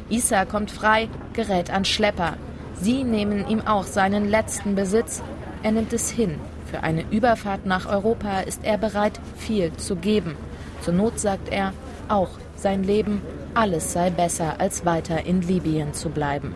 Isa 0.09 0.43
kommt 0.43 0.71
frei, 0.71 1.07
gerät 1.33 1.71
an 1.71 1.85
Schlepper. 1.85 2.35
Sie 2.81 3.03
nehmen 3.03 3.47
ihm 3.47 3.61
auch 3.67 3.83
seinen 3.83 4.29
letzten 4.29 4.75
Besitz. 4.75 5.21
Er 5.63 5.71
nimmt 5.71 5.91
es 5.91 6.09
hin. 6.09 6.39
Für 6.65 6.81
eine 6.81 7.03
Überfahrt 7.11 7.65
nach 7.65 7.87
Europa 7.87 8.39
ist 8.41 8.63
er 8.63 8.77
bereit, 8.77 9.19
viel 9.35 9.73
zu 9.73 9.97
geben. 9.97 10.37
Zur 10.81 10.93
Not 10.93 11.19
sagt 11.19 11.49
er, 11.49 11.73
auch 12.07 12.29
sein 12.55 12.83
Leben, 12.83 13.21
alles 13.59 13.91
sei 13.91 14.09
besser, 14.09 14.55
als 14.61 14.85
weiter 14.85 15.25
in 15.25 15.41
Libyen 15.41 15.93
zu 15.93 16.09
bleiben. 16.09 16.53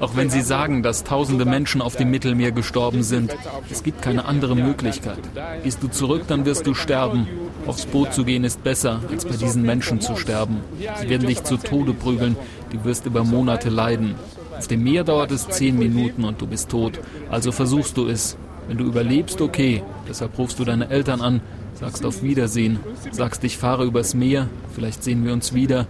Auch 0.00 0.16
wenn 0.16 0.30
sie 0.30 0.42
sagen, 0.42 0.82
dass 0.82 1.04
tausende 1.04 1.44
Menschen 1.46 1.80
auf 1.80 1.96
dem 1.96 2.10
Mittelmeer 2.10 2.52
gestorben 2.52 3.02
sind, 3.02 3.34
es 3.70 3.82
gibt 3.82 4.02
keine 4.02 4.26
andere 4.26 4.54
Möglichkeit. 4.56 5.18
Gehst 5.64 5.82
du 5.82 5.88
zurück, 5.88 6.24
dann 6.28 6.44
wirst 6.44 6.66
du 6.66 6.74
sterben. 6.74 7.26
Aufs 7.66 7.86
Boot 7.86 8.12
zu 8.12 8.24
gehen 8.24 8.44
ist 8.44 8.62
besser, 8.62 9.00
als 9.10 9.24
bei 9.24 9.36
diesen 9.36 9.62
Menschen 9.62 10.02
zu 10.02 10.16
sterben. 10.16 10.60
Sie 11.00 11.08
werden 11.08 11.26
dich 11.26 11.42
zu 11.44 11.56
Tode 11.56 11.94
prügeln, 11.94 12.36
du 12.70 12.84
wirst 12.84 13.06
über 13.06 13.24
Monate 13.24 13.70
leiden. 13.70 14.16
Auf 14.58 14.66
dem 14.66 14.82
Meer 14.82 15.04
dauert 15.04 15.30
es 15.30 15.48
zehn 15.48 15.78
Minuten 15.78 16.24
und 16.24 16.42
du 16.42 16.46
bist 16.46 16.68
tot. 16.68 17.00
Also 17.30 17.52
versuchst 17.52 17.96
du 17.96 18.06
es. 18.06 18.36
Wenn 18.66 18.76
du 18.76 18.84
überlebst, 18.84 19.40
okay. 19.40 19.82
Deshalb 20.06 20.36
rufst 20.36 20.58
du 20.58 20.64
deine 20.64 20.90
Eltern 20.90 21.22
an, 21.22 21.40
sagst 21.80 22.04
auf 22.04 22.22
Wiedersehen, 22.22 22.80
sagst, 23.10 23.44
ich 23.44 23.56
fahre 23.56 23.84
übers 23.84 24.14
Meer, 24.14 24.48
vielleicht 24.74 25.04
sehen 25.04 25.24
wir 25.24 25.32
uns 25.32 25.54
wieder, 25.54 25.86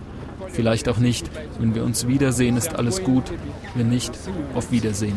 vielleicht 0.48 0.88
auch 0.88 0.98
nicht. 0.98 1.30
Wenn 1.58 1.74
wir 1.74 1.84
uns 1.84 2.06
wiedersehen, 2.06 2.56
ist 2.56 2.74
alles 2.74 3.02
gut. 3.02 3.24
Wenn 3.74 3.88
nicht, 3.88 4.12
auf 4.54 4.70
Wiedersehen. 4.70 5.16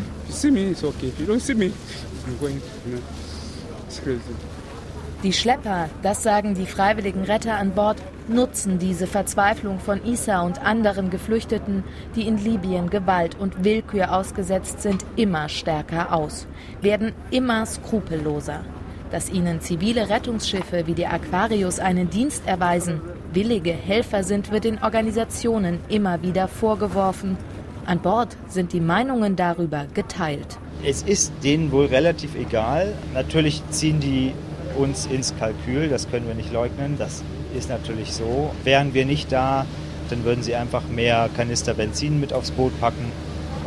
Die 5.22 5.32
Schlepper, 5.32 5.88
das 6.02 6.22
sagen 6.22 6.54
die 6.54 6.66
freiwilligen 6.66 7.22
Retter 7.22 7.56
an 7.56 7.72
Bord, 7.72 7.98
nutzen 8.28 8.78
diese 8.78 9.06
Verzweiflung 9.06 9.78
von 9.78 10.04
Isa 10.04 10.42
und 10.42 10.64
anderen 10.64 11.10
Geflüchteten, 11.10 11.84
die 12.16 12.26
in 12.26 12.38
Libyen 12.38 12.90
Gewalt 12.90 13.36
und 13.38 13.64
Willkür 13.64 14.12
ausgesetzt 14.12 14.82
sind, 14.82 15.04
immer 15.16 15.48
stärker 15.48 16.12
aus, 16.12 16.46
werden 16.80 17.12
immer 17.30 17.66
skrupelloser. 17.66 18.64
Dass 19.12 19.30
ihnen 19.30 19.60
zivile 19.60 20.08
Rettungsschiffe 20.08 20.86
wie 20.86 20.94
die 20.94 21.06
Aquarius 21.06 21.78
einen 21.78 22.08
Dienst 22.08 22.44
erweisen, 22.46 23.02
willige 23.34 23.72
Helfer 23.72 24.24
sind, 24.24 24.50
wird 24.50 24.64
den 24.64 24.82
Organisationen 24.82 25.80
immer 25.90 26.22
wieder 26.22 26.48
vorgeworfen. 26.48 27.36
An 27.84 28.00
Bord 28.00 28.36
sind 28.48 28.72
die 28.72 28.80
Meinungen 28.80 29.36
darüber 29.36 29.86
geteilt. 29.92 30.58
Es 30.82 31.02
ist 31.02 31.30
denen 31.44 31.72
wohl 31.72 31.86
relativ 31.86 32.34
egal. 32.34 32.94
Natürlich 33.12 33.62
ziehen 33.68 34.00
die 34.00 34.32
uns 34.78 35.04
ins 35.04 35.34
Kalkül, 35.38 35.90
das 35.90 36.10
können 36.10 36.26
wir 36.26 36.34
nicht 36.34 36.50
leugnen, 36.50 36.96
das 36.96 37.22
ist 37.54 37.68
natürlich 37.68 38.14
so. 38.14 38.50
Wären 38.64 38.94
wir 38.94 39.04
nicht 39.04 39.30
da, 39.30 39.66
dann 40.08 40.24
würden 40.24 40.42
sie 40.42 40.54
einfach 40.54 40.88
mehr 40.88 41.28
Kanister 41.36 41.74
Benzin 41.74 42.18
mit 42.18 42.32
aufs 42.32 42.50
Boot 42.50 42.72
packen 42.80 43.12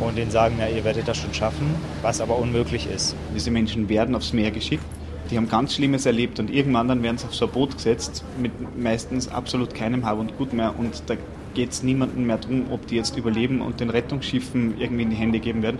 und 0.00 0.18
denen 0.18 0.32
sagen, 0.32 0.56
ja, 0.58 0.66
ihr 0.66 0.82
werdet 0.82 1.06
das 1.06 1.18
schon 1.18 1.32
schaffen, 1.32 1.72
was 2.02 2.20
aber 2.20 2.36
unmöglich 2.36 2.88
ist. 2.92 3.14
Diese 3.32 3.52
Menschen 3.52 3.88
werden 3.88 4.16
aufs 4.16 4.32
Meer 4.32 4.50
geschickt, 4.50 4.84
die 5.30 5.36
haben 5.36 5.48
ganz 5.48 5.74
Schlimmes 5.74 6.06
erlebt 6.06 6.38
und 6.38 6.50
irgendwann 6.50 6.88
dann 6.88 7.02
werden 7.02 7.18
sie 7.18 7.26
auf 7.26 7.34
so 7.34 7.46
ein 7.46 7.52
Boot 7.52 7.76
gesetzt 7.76 8.24
mit 8.40 8.52
meistens 8.78 9.28
absolut 9.28 9.74
keinem 9.74 10.04
Hab 10.04 10.18
und 10.18 10.36
Gut 10.38 10.52
mehr 10.52 10.78
und 10.78 11.02
da 11.06 11.16
geht 11.54 11.70
es 11.72 11.82
niemandem 11.82 12.26
mehr 12.26 12.38
darum, 12.38 12.66
ob 12.70 12.86
die 12.86 12.96
jetzt 12.96 13.16
überleben 13.16 13.60
und 13.60 13.80
den 13.80 13.90
Rettungsschiffen 13.90 14.78
irgendwie 14.78 15.04
in 15.04 15.10
die 15.10 15.16
Hände 15.16 15.40
geben 15.40 15.62
werden, 15.62 15.78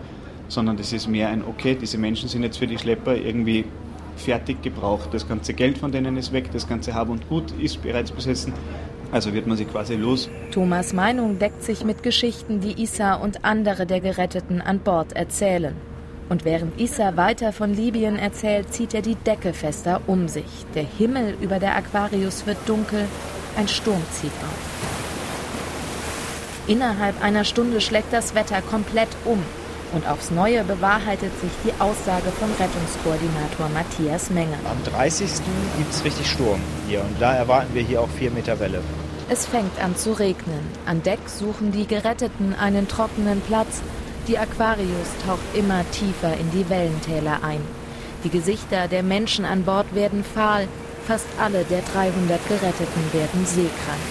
sondern 0.49 0.77
das 0.77 0.93
ist 0.93 1.07
mehr 1.07 1.29
ein, 1.29 1.45
okay, 1.45 1.77
diese 1.81 1.99
Menschen 1.99 2.29
sind 2.29 2.43
jetzt 2.43 2.59
für 2.59 2.67
die 2.67 2.79
Schlepper 2.79 3.15
irgendwie 3.15 3.65
fertig 4.17 4.63
gebraucht. 4.63 5.11
Das 5.13 5.29
ganze 5.29 5.53
Geld 5.53 5.79
von 5.79 5.93
denen 5.93 6.17
ist 6.17 6.33
weg, 6.33 6.51
das 6.53 6.67
ganze 6.67 6.95
Hab 6.95 7.11
und 7.11 7.29
Gut 7.29 7.53
ist 7.61 7.83
bereits 7.83 8.11
besessen. 8.11 8.55
Also 9.13 9.33
wird 9.35 9.47
man 9.47 9.57
sie 9.57 9.67
quasi 9.67 9.95
los. 9.95 10.29
Thomas 10.51 10.93
Meinung 10.93 11.39
deckt 11.39 11.63
sich 11.63 11.85
mit 11.85 12.03
Geschichten, 12.03 12.61
die 12.61 12.83
Issa 12.83 13.15
und 13.15 13.45
andere 13.45 13.87
der 13.87 14.01
Geretteten 14.01 14.61
an 14.61 14.81
Bord 14.81 15.13
erzählen. 15.13 15.77
Und 16.29 16.45
während 16.45 16.81
Issa 16.81 17.17
weiter 17.17 17.53
von 17.53 17.73
Libyen 17.75 18.19
erzählt, 18.19 18.73
zieht 18.73 18.95
er 18.95 19.03
die 19.03 19.15
Decke 19.15 19.53
fester 19.53 20.01
um 20.07 20.27
sich. 20.29 20.67
Der 20.75 20.83
Himmel 20.83 21.37
über 21.41 21.59
der 21.61 21.77
Aquarius 21.77 22.47
wird 22.47 22.59
dunkel, 22.67 23.07
ein 23.57 23.69
Sturm 23.69 24.03
zieht 24.13 24.33
auf. 24.43 24.97
Innerhalb 26.67 27.23
einer 27.23 27.45
Stunde 27.45 27.81
schlägt 27.81 28.13
das 28.13 28.35
Wetter 28.35 28.61
komplett 28.61 29.09
um. 29.25 29.41
Und 29.93 30.09
aufs 30.09 30.33
Neue 30.33 30.65
bewahrheitet 30.65 31.31
sich 31.41 31.53
die 31.65 31.81
Aussage 31.81 32.33
von 32.33 32.51
Rettungskoordinator 32.59 33.69
Matthias 33.73 34.31
Menger. 34.31 34.59
Am 34.69 34.93
30. 34.93 35.29
gibt 35.79 35.93
es 35.93 36.05
richtig 36.05 36.29
Sturm 36.29 36.59
hier 36.89 37.03
und 37.03 37.21
da 37.21 37.35
erwarten 37.35 37.73
wir 37.73 37.83
hier 37.83 38.01
auch 38.01 38.09
4 38.09 38.33
Meter 38.33 38.59
Welle. 38.59 38.81
Es 39.29 39.47
fängt 39.47 39.81
an 39.81 39.97
zu 39.97 40.13
regnen. 40.13 40.61
An 40.87 41.05
Deck 41.05 41.21
suchen 41.27 41.71
die 41.71 41.87
Geretteten 41.87 42.55
einen 42.55 42.89
trockenen 42.89 43.41
Platz. 43.41 43.81
Die 44.29 44.39
Aquarius 44.39 45.09
taucht 45.25 45.55
immer 45.55 45.89
tiefer 45.93 46.37
in 46.37 46.51
die 46.51 46.69
Wellentäler 46.69 47.45
ein. 47.45 47.61
Die 48.25 48.29
Gesichter 48.29 48.89
der 48.89 49.05
Menschen 49.05 49.45
an 49.45 49.63
Bord 49.63 49.95
werden 49.95 50.25
fahl. 50.25 50.67
Fast 51.07 51.27
alle 51.39 51.63
der 51.63 51.83
300 51.83 52.41
Geretteten 52.49 53.13
werden 53.13 53.47
seekrank. 53.47 54.03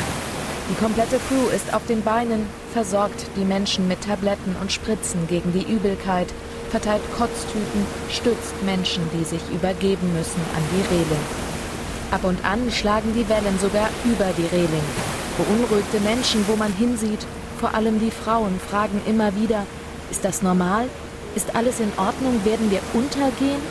Die 0.69 0.81
komplette 0.81 1.19
Crew 1.27 1.49
ist 1.53 1.73
auf 1.73 1.85
den 1.85 2.01
Beinen, 2.01 2.47
versorgt 2.71 3.25
die 3.35 3.43
Menschen 3.43 3.89
mit 3.89 4.05
Tabletten 4.05 4.55
und 4.61 4.71
Spritzen 4.71 5.27
gegen 5.27 5.51
die 5.51 5.69
Übelkeit, 5.69 6.27
verteilt 6.71 7.03
Kotztüten, 7.17 7.85
stützt 8.09 8.63
Menschen, 8.63 9.03
die 9.13 9.25
sich 9.25 9.41
übergeben 9.53 10.13
müssen, 10.13 10.41
an 10.55 10.63
die 10.71 10.95
Reling. 10.95 11.25
Ab 12.11 12.23
und 12.23 12.45
an 12.45 12.71
schlagen 12.71 13.13
die 13.13 13.27
Wellen 13.27 13.59
sogar 13.59 13.89
über 14.05 14.31
die 14.37 14.47
Reling. 14.55 14.87
Beunruhigte 15.37 15.99
Menschen, 15.99 16.47
wo 16.47 16.55
man 16.55 16.71
hinsieht, 16.71 17.27
vor 17.59 17.73
allem 17.73 17.99
die 17.99 18.11
Frauen, 18.11 18.59
fragen 18.69 19.01
immer 19.05 19.35
wieder, 19.35 19.65
ist 20.11 20.25
das 20.25 20.41
normal? 20.41 20.87
Ist 21.35 21.55
alles 21.55 21.79
in 21.79 21.91
Ordnung? 21.97 22.43
Werden 22.45 22.71
wir 22.71 22.81
untergehen? 22.93 23.61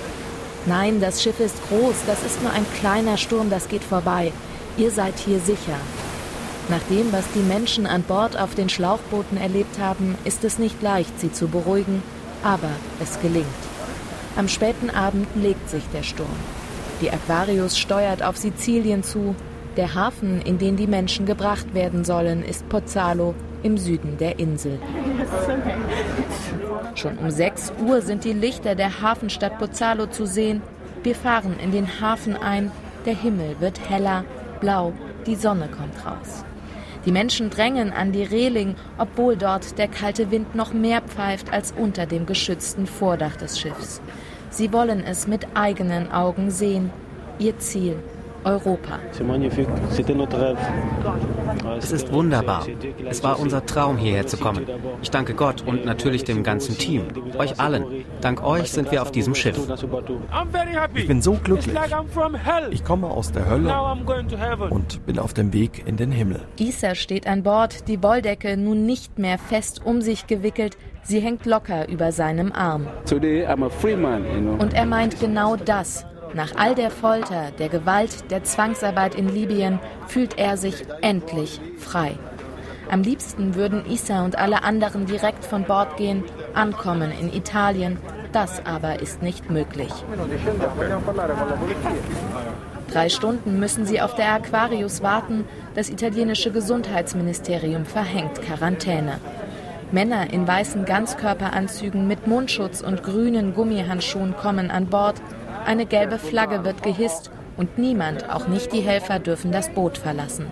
Nein, 0.67 1.01
das 1.01 1.23
Schiff 1.23 1.41
ist 1.41 1.57
groß, 1.69 1.95
das 2.07 2.23
ist 2.23 2.43
nur 2.43 2.53
ein 2.53 2.67
kleiner 2.79 3.17
Sturm, 3.17 3.51
das 3.51 3.69
geht 3.69 3.85
vorbei. 3.85 4.33
Ihr 4.77 4.91
seid 4.91 5.19
hier 5.19 5.39
sicher. 5.41 5.77
Nach 6.69 6.81
dem, 6.89 7.13
was 7.13 7.25
die 7.35 7.41
Menschen 7.41 7.87
an 7.87 8.03
Bord 8.03 8.39
auf 8.39 8.55
den 8.55 8.71
Schlauchbooten 8.71 9.37
erlebt 9.37 9.79
haben, 9.79 10.17
ist 10.25 10.45
es 10.45 10.59
nicht 10.59 10.81
leicht, 10.81 11.21
sie 11.21 11.31
zu 11.31 11.49
beruhigen, 11.49 12.03
aber 12.43 12.71
es 13.03 13.21
gelingt. 13.21 13.47
Am 14.37 14.49
späten 14.49 14.89
Abend 14.89 15.27
legt 15.35 15.69
sich 15.69 15.85
der 15.93 16.03
Sturm. 16.03 16.27
Die 17.03 17.11
Aquarius 17.11 17.79
steuert 17.79 18.23
auf 18.23 18.39
Sizilien 18.39 19.03
zu. 19.03 19.35
Der 19.77 19.95
Hafen, 19.95 20.41
in 20.41 20.59
den 20.59 20.77
die 20.77 20.87
Menschen 20.87 21.27
gebracht 21.27 21.75
werden 21.75 22.05
sollen, 22.05 22.43
ist 22.43 22.69
Pozzalo 22.69 23.35
im 23.65 23.79
Süden 23.79 24.19
der 24.19 24.39
Insel. 24.39 24.79
Schon 26.95 27.19
um 27.19 27.31
6 27.31 27.73
Uhr 27.85 28.03
sind 28.03 28.25
die 28.25 28.33
Lichter 28.33 28.75
der 28.75 29.01
Hafenstadt 29.01 29.59
Pozzalo 29.59 30.07
zu 30.07 30.27
sehen. 30.27 30.63
Wir 31.03 31.15
fahren 31.15 31.57
in 31.63 31.73
den 31.73 32.01
Hafen 32.01 32.37
ein. 32.37 32.71
Der 33.07 33.17
Himmel 33.17 33.57
wird 33.61 33.91
heller, 33.91 34.25
blau, 34.61 34.93
die 35.27 35.35
Sonne 35.35 35.69
kommt 35.69 36.07
raus. 36.07 36.45
Die 37.07 37.13
Menschen 37.13 37.51
drängen 37.51 37.93
an 37.93 38.13
die 38.13 38.23
Reling, 38.23 38.77
obwohl 38.97 39.37
dort 39.37 39.79
der 39.79 39.89
kalte 39.89 40.31
Wind 40.31 40.55
noch 40.55 40.73
mehr 40.73 41.03
pfeift 41.03 41.53
als 41.53 41.73
unter 41.73 42.07
dem 42.07 42.25
geschützten 42.25 42.87
Vordach 42.87 43.37
des 43.37 43.59
Schiffs. 43.59 44.01
Sie 44.51 44.73
wollen 44.73 45.03
es 45.05 45.27
mit 45.27 45.49
eigenen 45.55 46.13
Augen 46.13 46.51
sehen. 46.51 46.91
Ihr 47.39 47.59
Ziel 47.59 47.97
Europa. 48.45 48.99
Es 51.79 51.93
ist 51.93 52.13
wunderbar. 52.13 52.67
Es 53.09 53.23
war 53.23 53.39
unser 53.39 53.65
Traum, 53.67 53.97
hierher 53.97 54.27
zu 54.27 54.37
kommen. 54.37 54.67
Ich 55.03 55.11
danke 55.11 55.35
Gott 55.35 55.63
und 55.67 55.85
natürlich 55.85 56.25
dem 56.25 56.43
ganzen 56.43 56.77
Team, 56.79 57.05
euch 57.39 57.59
allen. 57.61 57.85
Dank 58.21 58.45
euch 58.45 58.71
sind 58.71 58.91
wir 58.91 59.03
auf 59.03 59.13
diesem 59.13 59.35
Schiff. 59.35 59.59
Ich 60.95 61.07
bin 61.07 61.23
so 61.23 61.33
glücklich. 61.35 61.77
Ich 62.71 62.85
komme 62.85 63.09
aus 63.09 63.33
der 63.33 63.49
Hölle 63.49 63.75
und 64.71 65.07
bin 65.07 65.19
auf 65.19 65.35
dem 65.35 65.53
Weg 65.53 65.87
in 65.87 65.97
den 65.97 66.13
Himmel. 66.13 66.41
Isa 66.59 66.95
steht 66.95 67.27
an 67.27 67.43
Bord, 67.43 67.89
die 67.89 68.03
Wolldecke 68.03 68.57
nun 68.57 68.87
nicht 68.87 69.19
mehr 69.19 69.39
fest 69.39 69.83
um 69.85 70.01
sich 70.01 70.27
gewickelt, 70.27 70.77
sie 71.03 71.21
hängt 71.21 71.47
locker 71.47 71.89
über 71.89 72.13
seinem 72.13 72.53
Arm. 72.53 72.87
Und 73.11 74.75
er 74.75 74.87
meint 74.87 75.21
genau 75.21 75.57
das. 75.57 76.07
Nach 76.35 76.51
all 76.57 76.75
der 76.75 76.91
Folter, 76.91 77.53
der 77.59 77.69
Gewalt, 77.69 78.31
der 78.31 78.43
Zwangsarbeit 78.43 79.15
in 79.15 79.29
Libyen 79.29 79.79
fühlt 80.09 80.37
er 80.37 80.57
sich 80.57 80.85
endlich 81.01 81.61
frei. 81.79 82.19
Am 82.91 83.03
liebsten 83.03 83.55
würden 83.55 83.87
Issa 83.87 84.25
und 84.25 84.37
alle 84.37 84.65
anderen 84.65 85.07
direkt 85.07 85.45
von 85.45 85.63
Bord 85.65 85.97
gehen, 85.97 86.25
ankommen 86.53 87.13
in 87.19 87.33
Italien. 87.33 87.99
Das 88.33 88.67
aber 88.67 89.01
ist 89.01 89.23
nicht 89.23 89.49
möglich. 89.49 89.93
Drei 92.93 93.09
Stunden 93.09 93.61
müssen 93.61 93.87
sie 93.87 94.01
auf 94.01 94.17
der 94.17 94.33
Aquarius 94.33 95.03
warten. 95.03 95.45
Das 95.75 95.89
italienische 95.89 96.51
Gesundheitsministerium 96.51 97.87
verhängt 97.87 98.43
Quarantäne. 98.43 99.21
Männer 99.93 100.33
in 100.33 100.47
weißen 100.49 100.85
Ganzkörperanzügen 100.85 102.09
mit 102.09 102.27
Mundschutz 102.27 102.81
und 102.81 103.05
grünen 103.05 103.55
Gummihandschuhen 103.55 104.37
kommen 104.37 104.73
an 104.73 104.87
Bord. 104.87 105.21
Eine 105.67 105.87
gelbe 105.87 106.19
Flagge 106.19 106.65
wird 106.65 106.83
gehisst 106.83 107.31
und 107.57 107.79
niemand, 107.79 108.31
auch 108.31 108.49
nicht 108.49 108.73
die 108.73 108.81
Helfer, 108.81 109.19
dürfen 109.19 109.53
das 109.53 109.71
Boot 109.71 109.99
verlassen. 109.99 110.47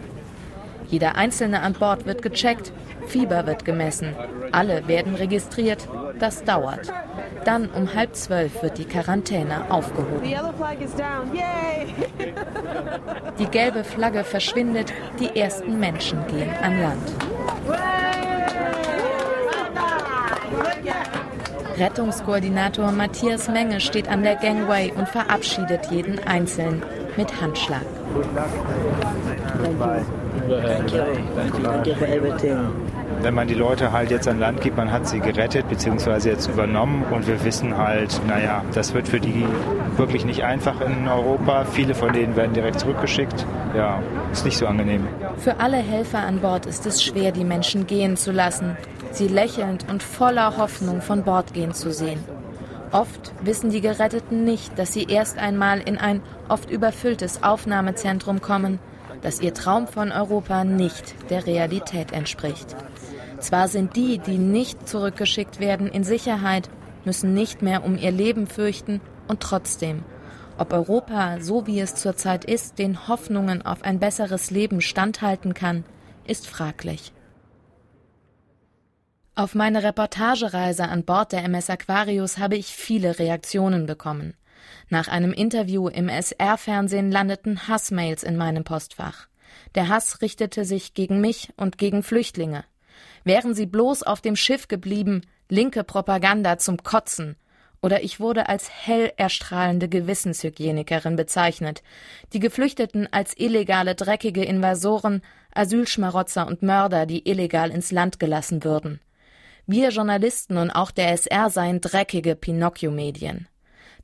Jeder 0.89 1.17
Einzelne 1.17 1.63
an 1.63 1.73
Bord 1.75 2.07
wird 2.07 2.23
gecheckt, 2.23 2.73
Fieber 3.07 3.47
wird 3.47 3.65
gemessen, 3.65 4.15
alle 4.53 4.87
werden 4.89 5.15
registriert, 5.15 5.89
das 6.19 6.45
dauert. 6.45 6.93
Dann 7.45 7.69
um 7.71 7.95
halb 7.95 8.15
zwölf 8.15 8.63
wird 8.63 8.79
die 8.79 8.85
Quarantäne 8.85 9.71
aufgehoben. 9.71 10.23
Die 13.39 13.47
gelbe 13.47 13.85
Flagge 13.85 14.23
verschwindet, 14.23 14.93
die 15.19 15.37
ersten 15.39 15.81
Menschen 15.81 16.27
gehen 16.29 16.51
an 16.63 16.81
Land. 16.81 17.32
Rettungskoordinator 21.79 22.93
Matthias 22.93 23.49
Menge 23.49 23.81
steht 23.81 24.09
an 24.09 24.23
der 24.23 24.37
Gangway 24.37 24.93
und 24.97 25.09
verabschiedet 25.09 25.91
jeden 25.91 26.19
Einzelnen 26.27 26.83
mit 27.17 27.41
Handschlag. 27.41 27.83
Wenn 33.23 33.35
man 33.35 33.47
die 33.47 33.55
Leute 33.55 33.93
halt 33.93 34.11
jetzt 34.11 34.27
an 34.27 34.41
Land 34.41 34.61
gibt, 34.61 34.77
man 34.77 34.91
hat 34.91 35.07
sie 35.07 35.21
gerettet 35.21 35.69
bzw. 35.69 36.31
jetzt 36.31 36.49
übernommen 36.49 37.05
und 37.11 37.27
wir 37.27 37.45
wissen 37.45 37.77
halt, 37.77 38.21
naja, 38.27 38.65
das 38.75 38.95
wird 38.95 39.07
für 39.07 39.21
die 39.21 39.47
wirklich 39.97 40.25
nicht 40.25 40.43
einfach 40.43 40.81
in 40.81 41.07
Europa. 41.07 41.65
Viele 41.65 41.95
von 41.95 42.13
denen 42.13 42.35
werden 42.37 42.53
direkt 42.53 42.81
zurückgeschickt. 42.81 43.47
Ja, 43.77 44.03
ist 44.33 44.45
nicht 44.45 44.59
so 44.59 44.67
angenehm. 44.67 45.07
Für 45.39 45.61
alle 45.61 45.77
Helfer 45.77 46.21
an 46.21 46.41
Bord 46.41 46.67
ist 46.67 46.87
es 46.87 47.03
schwer, 47.03 47.33
die 47.33 47.45
Menschen 47.45 47.87
gehen 47.87 48.17
zu 48.17 48.33
lassen, 48.33 48.77
sie 49.15 49.29
lächelnd 49.29 49.89
und 49.89 50.03
voller 50.03 50.57
Hoffnung 50.57 51.01
von 51.01 51.25
Bord 51.25 51.55
gehen 51.55 51.75
zu 51.75 51.93
sehen. 51.93 52.23
Oft 52.93 53.33
wissen 53.43 53.71
die 53.71 53.81
Geretteten 53.81 54.45
nicht, 54.45 54.79
dass 54.79 54.93
sie 54.93 55.05
erst 55.05 55.39
einmal 55.39 55.81
in 55.81 55.97
ein 55.97 56.23
oft 56.49 56.71
überfülltes 56.71 57.43
Aufnahmezentrum 57.43 58.43
kommen, 58.43 58.79
dass 59.23 59.41
ihr 59.41 59.55
Traum 59.55 59.87
von 59.87 60.13
Europa 60.13 60.65
nicht 60.65 61.15
der 61.31 61.47
Realität 61.47 62.13
entspricht. 62.13 62.77
Zwar 63.39 63.69
sind 63.69 63.97
die, 63.97 64.19
die 64.19 64.39
nicht 64.39 64.89
zurückgeschickt 64.89 65.59
werden, 65.59 65.89
in 65.89 66.05
Sicherheit, 66.05 66.69
müssen 67.05 67.35
nicht 67.35 67.63
mehr 67.63 67.85
um 67.85 67.97
ihr 67.97 68.13
Leben 68.13 68.47
fürchten 68.47 69.01
und 69.27 69.41
trotzdem, 69.41 70.05
ob 70.59 70.73
Europa, 70.73 71.41
so 71.41 71.67
wie 71.67 71.81
es 71.81 71.95
zurzeit 71.95 72.45
ist, 72.45 72.79
den 72.79 73.09
Hoffnungen 73.09 73.65
auf 73.65 73.83
ein 73.83 73.99
besseres 73.99 74.51
Leben 74.51 74.81
standhalten 74.81 75.55
kann, 75.55 75.85
ist 76.27 76.47
fraglich. 76.47 77.13
Auf 79.35 79.55
meine 79.55 79.83
Reportagereise 79.83 80.87
an 80.91 81.05
Bord 81.05 81.33
der 81.33 81.43
MS 81.45 81.71
Aquarius 81.71 82.37
habe 82.37 82.57
ich 82.57 82.67
viele 82.67 83.19
Reaktionen 83.19 83.87
bekommen. 83.87 84.35
Nach 84.91 85.09
einem 85.09 85.33
Interview 85.33 85.89
im 85.89 86.11
SR-Fernsehen 86.11 87.11
landeten 87.11 87.67
Hassmails 87.67 88.25
in 88.25 88.37
meinem 88.37 88.63
Postfach. 88.65 89.29
Der 89.75 89.89
Hass 89.89 90.21
richtete 90.21 90.67
sich 90.67 90.93
gegen 90.93 91.23
mich 91.23 91.49
und 91.57 91.79
gegen 91.79 92.03
Flüchtlinge. 92.03 92.65
Wären 93.25 93.55
sie 93.55 93.65
bloß 93.65 94.03
auf 94.03 94.21
dem 94.21 94.37
Schiff 94.37 94.69
geblieben, 94.69 95.23
linke 95.49 95.83
Propaganda 95.83 96.59
zum 96.59 96.83
Kotzen. 96.83 97.37
Oder 97.81 98.05
ich 98.05 98.21
wurde 98.21 98.51
als 98.51 98.69
hell 98.69 99.15
erstrahlende 99.17 99.89
Gewissenshygienikerin 99.89 101.17
bezeichnet, 101.17 101.83
die 102.35 102.39
Geflüchteten 102.39 103.11
als 103.11 103.35
illegale, 103.35 103.95
dreckige 103.95 104.45
Invasoren, 104.45 105.23
Asylschmarotzer 105.55 106.47
und 106.47 106.61
Mörder, 106.61 107.07
die 107.07 107.27
illegal 107.27 107.71
ins 107.71 107.93
Land 107.93 108.21
gelassen 108.21 108.63
würden. 108.63 109.01
Wir 109.67 109.91
Journalisten 109.91 110.57
und 110.57 110.71
auch 110.71 110.91
der 110.91 111.13
SR 111.13 111.49
seien 111.49 111.81
dreckige 111.81 112.35
Pinocchio-Medien. 112.35 113.47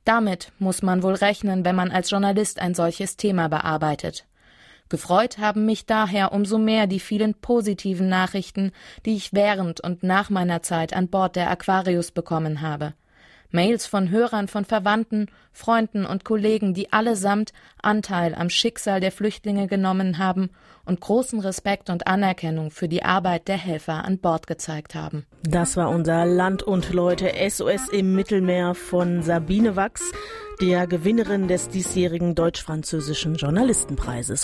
Damit 0.05 0.53
muss 0.57 0.81
man 0.81 1.03
wohl 1.03 1.15
rechnen, 1.15 1.65
wenn 1.65 1.75
man 1.75 1.91
als 1.91 2.09
Journalist 2.09 2.59
ein 2.59 2.73
solches 2.73 3.17
Thema 3.17 3.49
bearbeitet. 3.49 4.25
Gefreut 4.87 5.37
haben 5.37 5.65
mich 5.65 5.85
daher 5.85 6.31
umso 6.31 6.57
mehr 6.57 6.87
die 6.87 7.01
vielen 7.01 7.35
positiven 7.35 8.07
Nachrichten, 8.07 8.71
die 9.05 9.15
ich 9.15 9.33
während 9.33 9.81
und 9.81 10.01
nach 10.01 10.29
meiner 10.29 10.63
Zeit 10.63 10.93
an 10.93 11.09
Bord 11.09 11.35
der 11.35 11.51
Aquarius 11.51 12.11
bekommen 12.11 12.61
habe. 12.61 12.93
Mails 13.51 13.87
von 13.87 14.11
Hörern, 14.11 14.47
von 14.47 14.63
Verwandten, 14.63 15.27
Freunden 15.51 16.05
und 16.05 16.23
Kollegen, 16.23 16.75
die 16.75 16.93
allesamt 16.93 17.51
Anteil 17.81 18.35
am 18.35 18.49
Schicksal 18.49 18.99
der 18.99 19.11
Flüchtlinge 19.11 19.67
genommen 19.67 20.19
haben 20.19 20.51
und 20.85 21.01
großen 21.01 21.39
Respekt 21.39 21.89
und 21.89 22.05
Anerkennung 22.05 22.69
für 22.69 22.87
die 22.87 23.03
Arbeit 23.03 23.47
der 23.47 23.57
Helfer 23.57 24.05
an 24.05 24.19
Bord 24.19 24.45
gezeigt 24.45 24.93
haben. 24.93 25.25
Das 25.43 25.77
war 25.77 25.89
unser 25.89 26.25
Land 26.25 26.61
und 26.61 26.93
Leute 26.93 27.31
SOS 27.49 27.89
im 27.89 28.15
Mittelmeer 28.15 28.75
von 28.75 29.23
Sabine 29.23 29.75
Wachs, 29.75 30.11
der 30.61 30.85
Gewinnerin 30.85 31.47
des 31.47 31.69
diesjährigen 31.69 32.35
deutsch-französischen 32.35 33.35
Journalistenpreises. 33.35 34.37